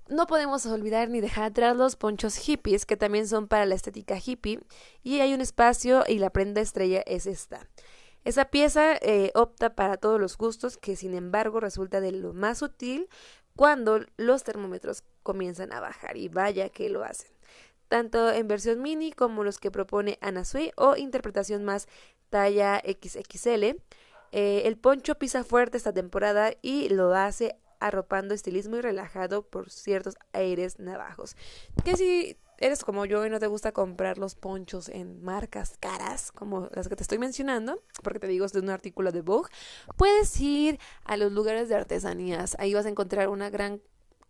No 0.07 0.27
podemos 0.27 0.65
olvidar 0.65 1.09
ni 1.09 1.21
dejar 1.21 1.45
atrás 1.45 1.75
los 1.77 1.95
ponchos 1.95 2.35
hippies, 2.35 2.85
que 2.85 2.97
también 2.97 3.27
son 3.27 3.47
para 3.47 3.65
la 3.65 3.75
estética 3.75 4.17
hippie, 4.23 4.59
y 5.03 5.21
hay 5.21 5.33
un 5.33 5.41
espacio 5.41 6.03
y 6.07 6.19
la 6.19 6.31
prenda 6.31 6.59
estrella 6.59 7.01
es 7.05 7.25
esta. 7.25 7.67
Esa 8.23 8.45
pieza 8.45 8.97
eh, 9.01 9.31
opta 9.33 9.73
para 9.73 9.97
todos 9.97 10.19
los 10.19 10.37
gustos, 10.37 10.77
que 10.77 10.95
sin 10.95 11.13
embargo 11.13 11.59
resulta 11.59 12.01
de 12.01 12.11
lo 12.11 12.33
más 12.33 12.61
útil 12.61 13.07
cuando 13.55 14.01
los 14.17 14.43
termómetros 14.43 15.03
comienzan 15.23 15.71
a 15.71 15.79
bajar, 15.79 16.17
y 16.17 16.27
vaya 16.27 16.69
que 16.69 16.89
lo 16.89 17.03
hacen 17.03 17.31
tanto 17.91 18.31
en 18.31 18.47
versión 18.47 18.81
mini 18.81 19.11
como 19.11 19.43
los 19.43 19.59
que 19.59 19.69
propone 19.69 20.17
Anna 20.21 20.45
Sui 20.45 20.71
o 20.77 20.95
interpretación 20.95 21.65
más 21.65 21.89
talla 22.31 22.81
XXL. 22.83 23.75
Eh, 24.31 24.63
el 24.65 24.77
poncho 24.77 25.15
pisa 25.15 25.43
fuerte 25.43 25.77
esta 25.77 25.93
temporada 25.93 26.53
y 26.63 26.89
lo 26.89 27.13
hace 27.13 27.55
arropando 27.79 28.33
estilismo 28.33 28.77
y 28.77 28.81
relajado 28.81 29.43
por 29.43 29.69
ciertos 29.69 30.15
aires 30.33 30.79
navajos. 30.79 31.35
Que 31.83 31.97
si 31.97 32.37
eres 32.57 32.83
como 32.83 33.05
yo 33.05 33.25
y 33.25 33.29
no 33.29 33.39
te 33.39 33.47
gusta 33.47 33.71
comprar 33.71 34.17
los 34.17 34.35
ponchos 34.35 34.87
en 34.87 35.23
marcas 35.23 35.75
caras, 35.79 36.31
como 36.31 36.69
las 36.73 36.87
que 36.87 36.95
te 36.95 37.03
estoy 37.03 37.17
mencionando, 37.17 37.81
porque 38.03 38.19
te 38.19 38.27
digo, 38.27 38.45
es 38.45 38.53
de 38.53 38.59
un 38.59 38.69
artículo 38.69 39.11
de 39.11 39.21
Vogue, 39.21 39.49
puedes 39.97 40.39
ir 40.39 40.79
a 41.03 41.17
los 41.17 41.31
lugares 41.31 41.69
de 41.69 41.75
artesanías. 41.75 42.55
Ahí 42.59 42.73
vas 42.73 42.85
a 42.85 42.89
encontrar 42.89 43.27
una 43.29 43.49
gran 43.49 43.81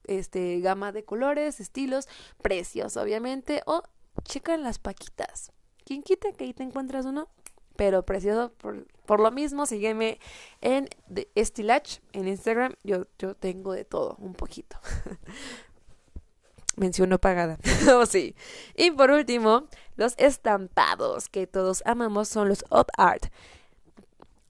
este, 0.06 0.60
gama 0.62 0.92
de 0.92 1.04
colores, 1.04 1.60
estilos, 1.60 2.08
precios, 2.42 2.98
obviamente, 2.98 3.62
o 3.66 3.84
checa 4.24 4.58
las 4.58 4.80
paquitas. 4.80 5.52
¿Quién 5.86 6.02
quita 6.04 6.32
que 6.32 6.46
ahí 6.46 6.54
te 6.54 6.64
encuentras 6.64 7.06
uno? 7.06 7.28
Pero 7.76 8.04
precioso, 8.04 8.52
por, 8.58 8.86
por 9.06 9.20
lo 9.20 9.32
mismo, 9.32 9.66
sígueme 9.66 10.20
en 10.62 10.90
Estilach 11.36 12.00
en 12.14 12.28
Instagram. 12.28 12.76
Yo, 12.84 13.08
yo 13.18 13.36
tengo 13.36 13.74
de 13.74 13.86
todo, 13.86 14.16
un 14.20 14.34
poquito. 14.34 14.78
Menciono 16.78 17.20
pagada. 17.20 17.58
oh, 17.94 18.06
sí. 18.06 18.36
Y 18.76 18.92
por 18.92 19.12
último, 19.12 19.68
los 19.96 20.14
estampados 20.18 21.30
que 21.30 21.48
todos 21.48 21.84
amamos 21.86 22.28
son 22.28 22.50
los 22.50 22.64
op 22.70 22.90
art. 22.98 23.26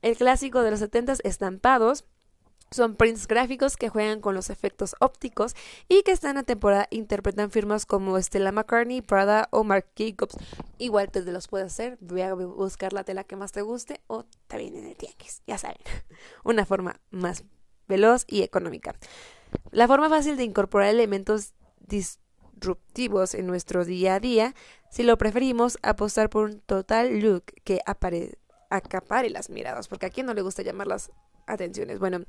El 0.02 0.18
clásico 0.18 0.62
de 0.62 0.72
los 0.72 0.80
70 0.80 1.16
estampados 1.24 2.06
son 2.72 2.96
prints 2.96 3.28
gráficos 3.28 3.76
que 3.76 3.90
juegan 3.90 4.22
con 4.22 4.34
los 4.34 4.50
efectos 4.50 4.96
ópticos 5.00 5.56
y 5.90 6.04
que 6.04 6.12
están 6.12 6.38
a 6.38 6.44
temporada 6.44 6.88
interpretan 6.90 7.52
firmas 7.52 7.86
como 7.86 8.20
Stella 8.22 8.54
McCartney, 8.54 9.02
Prada 9.02 9.50
o 9.52 9.66
Marc 9.66 9.88
Jacobs. 9.98 10.38
Igual 10.78 11.12
te 11.12 11.22
los 11.22 11.50
puedes 11.50 11.68
hacer, 11.68 11.98
voy 12.00 12.22
a 12.22 12.34
buscar 12.34 12.94
la 12.94 13.04
tela 13.04 13.26
que 13.26 13.36
más 13.36 13.52
te 13.52 13.62
guste 13.62 14.00
o 14.08 14.26
también 14.48 14.78
en 14.78 14.86
el 14.86 14.98
ya 15.46 15.58
saben. 15.58 15.78
Una 16.46 16.66
forma 16.66 17.02
más 17.10 17.44
veloz 17.90 18.24
y 18.28 18.42
económica. 18.42 18.96
La 19.72 19.88
forma 19.88 20.08
fácil 20.08 20.38
de 20.38 20.46
incorporar 20.46 20.90
elementos 20.90 21.54
disruptivos 21.82 23.34
en 23.34 23.48
nuestro 23.48 23.84
día 23.84 24.16
a 24.16 24.20
día, 24.22 24.56
si 24.90 25.04
lo 25.04 25.18
preferimos, 25.18 25.78
apostar 25.82 26.30
por 26.30 26.46
un 26.46 26.62
total 26.62 27.20
look 27.20 27.44
que 27.66 27.82
acapare 27.86 29.30
las 29.30 29.50
miradas, 29.50 29.90
porque 29.90 30.06
a 30.06 30.10
quién 30.10 30.26
no 30.26 30.34
le 30.34 30.42
gusta 30.42 30.62
llamarlas 30.62 31.12
atenciones. 31.52 32.00
Bueno, 32.00 32.26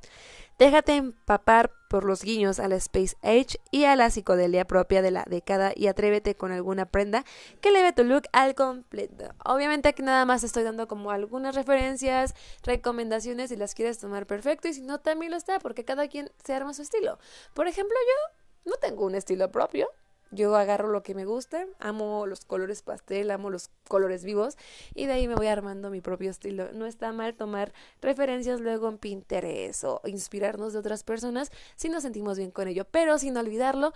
déjate 0.59 0.97
empapar 0.97 1.73
por 1.89 2.05
los 2.05 2.23
guiños 2.23 2.59
a 2.59 2.69
la 2.69 2.77
Space 2.77 3.17
Age 3.23 3.61
y 3.71 3.85
a 3.85 3.97
la 3.97 4.11
psicodelia 4.11 4.65
propia 4.65 5.03
de 5.03 5.11
la 5.11 5.25
década 5.29 5.73
y 5.75 5.87
atrévete 5.87 6.35
con 6.35 6.53
alguna 6.53 6.87
prenda 6.87 7.25
que 7.61 7.71
leve 7.71 7.93
tu 7.93 8.05
look 8.05 8.25
al 8.33 8.55
completo. 8.55 9.35
Obviamente 9.45 9.89
aquí 9.89 10.03
nada 10.03 10.25
más 10.25 10.45
estoy 10.45 10.63
dando 10.63 10.89
como 10.89 11.11
algunas 11.11 11.55
referencias, 11.55 12.35
recomendaciones 12.63 13.51
si 13.51 13.57
las 13.57 13.75
quieres 13.75 13.99
tomar 13.99 14.27
perfecto 14.27 14.69
y 14.69 14.75
si 14.75 14.83
no 14.83 15.01
también 15.01 15.33
lo 15.33 15.37
está 15.37 15.59
porque 15.59 15.85
cada 15.85 16.09
quien 16.09 16.31
se 16.45 16.55
arma 16.55 16.75
su 16.75 16.83
estilo. 16.83 17.19
Por 17.55 17.67
ejemplo, 17.67 17.97
yo 17.97 18.71
no 18.71 18.77
tengo 18.77 19.05
un 19.05 19.15
estilo 19.15 19.51
propio, 19.51 19.89
yo 20.33 20.57
agarro 20.57 20.89
lo 20.89 21.03
que 21.03 21.15
me 21.15 21.25
gusta, 21.25 21.67
amo 21.79 22.27
los 22.27 22.45
colores 22.45 22.83
pastel, 22.83 23.31
amo 23.31 23.51
los 23.51 23.69
colores 23.87 24.25
vivos 24.25 24.57
y 24.95 25.07
de 25.07 25.13
ahí 25.13 25.29
me 25.29 25.35
voy 25.35 25.47
armando 25.47 25.91
mi 25.91 26.01
propio 26.01 26.31
estilo. 26.31 26.73
No 26.73 26.87
está 26.87 27.13
mal 27.13 27.35
tomar 27.35 27.73
referencias 28.01 28.61
luego 28.61 28.89
en 28.89 28.99
Pinterest 28.99 29.85
o 29.85 30.01
inspirarnos 30.07 30.73
de 30.73 30.79
otras 30.79 31.05
personas 31.05 31.53
si 31.77 31.89
nos 31.89 32.03
sentimos 32.03 32.39
bien 32.39 32.51
con 32.51 32.67
ello, 32.67 32.87
pero 32.91 33.19
sin 33.19 33.37
olvidarlo, 33.37 33.93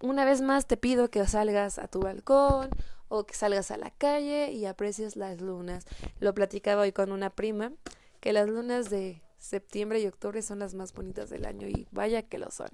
una 0.00 0.24
vez 0.24 0.40
más 0.40 0.66
te 0.66 0.78
pido 0.78 1.10
que 1.10 1.24
salgas 1.26 1.78
a 1.78 1.86
tu 1.86 2.00
balcón 2.00 2.70
o 3.08 3.26
que 3.26 3.34
salgas 3.34 3.70
a 3.70 3.76
la 3.76 3.90
calle 3.90 4.50
y 4.52 4.64
aprecies 4.64 5.16
las 5.16 5.40
lunas. 5.40 5.84
Lo 6.18 6.32
platicaba 6.32 6.82
hoy 6.82 6.92
con 6.92 7.12
una 7.12 7.28
prima 7.28 7.72
que 8.20 8.32
las 8.32 8.48
lunas 8.48 8.88
de 8.88 9.20
septiembre 9.40 9.98
y 10.00 10.06
octubre 10.06 10.42
son 10.42 10.60
las 10.60 10.74
más 10.74 10.92
bonitas 10.92 11.30
del 11.30 11.46
año 11.46 11.66
y 11.66 11.88
vaya 11.90 12.22
que 12.22 12.38
lo 12.38 12.50
son. 12.50 12.68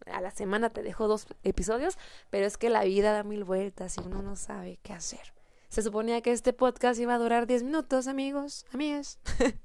a 0.07 0.21
la 0.21 0.31
semana 0.31 0.71
te 0.71 0.83
dejo 0.83 1.09
dos 1.09 1.27
episodios, 1.43 1.99
pero 2.31 2.47
es 2.47 2.57
que 2.57 2.71
la 2.71 2.85
vida 2.85 3.13
da 3.13 3.23
mil 3.23 3.45
vueltas 3.45 3.97
y 3.99 4.01
uno 4.01 4.23
no 4.23 4.37
sabe 4.37 4.79
qué 4.83 4.93
hacer. 4.93 5.33
Se 5.69 5.81
suponía 5.81 6.21
que 6.21 6.33
este 6.33 6.53
podcast 6.53 7.01
iba 7.01 7.15
a 7.15 7.19
durar 7.19 7.47
10 7.47 7.63
minutos, 7.63 8.07
amigos, 8.07 8.67
amigas. 8.75 9.19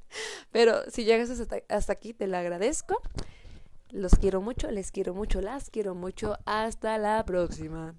Pero 0.54 0.90
si 0.90 1.04
llegas 1.04 1.30
hasta, 1.30 1.58
hasta 1.68 1.92
aquí, 1.92 2.14
te 2.14 2.28
lo 2.28 2.38
agradezco. 2.38 3.02
Los 3.90 4.14
quiero 4.16 4.40
mucho, 4.40 4.72
les 4.72 4.92
quiero 4.92 5.14
mucho, 5.14 5.42
las 5.42 5.70
quiero 5.70 5.96
mucho. 5.96 6.38
Hasta 6.46 6.98
la 6.98 7.26
próxima. 7.26 7.94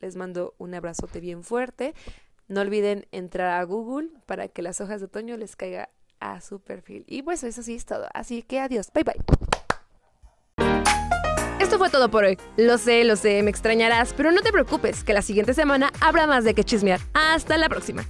Les 0.00 0.16
mando 0.16 0.56
un 0.58 0.74
abrazote 0.74 1.20
bien 1.20 1.44
fuerte. 1.44 1.94
No 2.48 2.60
olviden 2.60 3.06
entrar 3.12 3.60
a 3.60 3.62
Google 3.62 4.10
para 4.26 4.48
que 4.48 4.62
las 4.62 4.80
hojas 4.80 5.00
de 5.00 5.06
otoño 5.06 5.36
les 5.36 5.54
caiga 5.54 5.90
a 6.18 6.40
su 6.40 6.60
perfil. 6.60 7.04
Y 7.06 7.22
pues 7.22 7.44
eso 7.44 7.62
sí 7.62 7.76
es 7.76 7.84
todo. 7.84 8.08
Así 8.14 8.42
que 8.42 8.58
adiós. 8.58 8.90
Bye 8.92 9.04
bye. 9.04 9.63
Esto 11.64 11.78
fue 11.78 11.88
todo 11.88 12.10
por 12.10 12.24
hoy. 12.24 12.36
Lo 12.58 12.76
sé, 12.76 13.04
lo 13.04 13.16
sé, 13.16 13.42
me 13.42 13.48
extrañarás, 13.48 14.12
pero 14.14 14.30
no 14.30 14.42
te 14.42 14.52
preocupes, 14.52 15.02
que 15.02 15.14
la 15.14 15.22
siguiente 15.22 15.54
semana 15.54 15.90
habrá 15.98 16.26
más 16.26 16.44
de 16.44 16.52
que 16.52 16.62
chismear. 16.62 17.00
Hasta 17.14 17.56
la 17.56 17.70
próxima. 17.70 18.04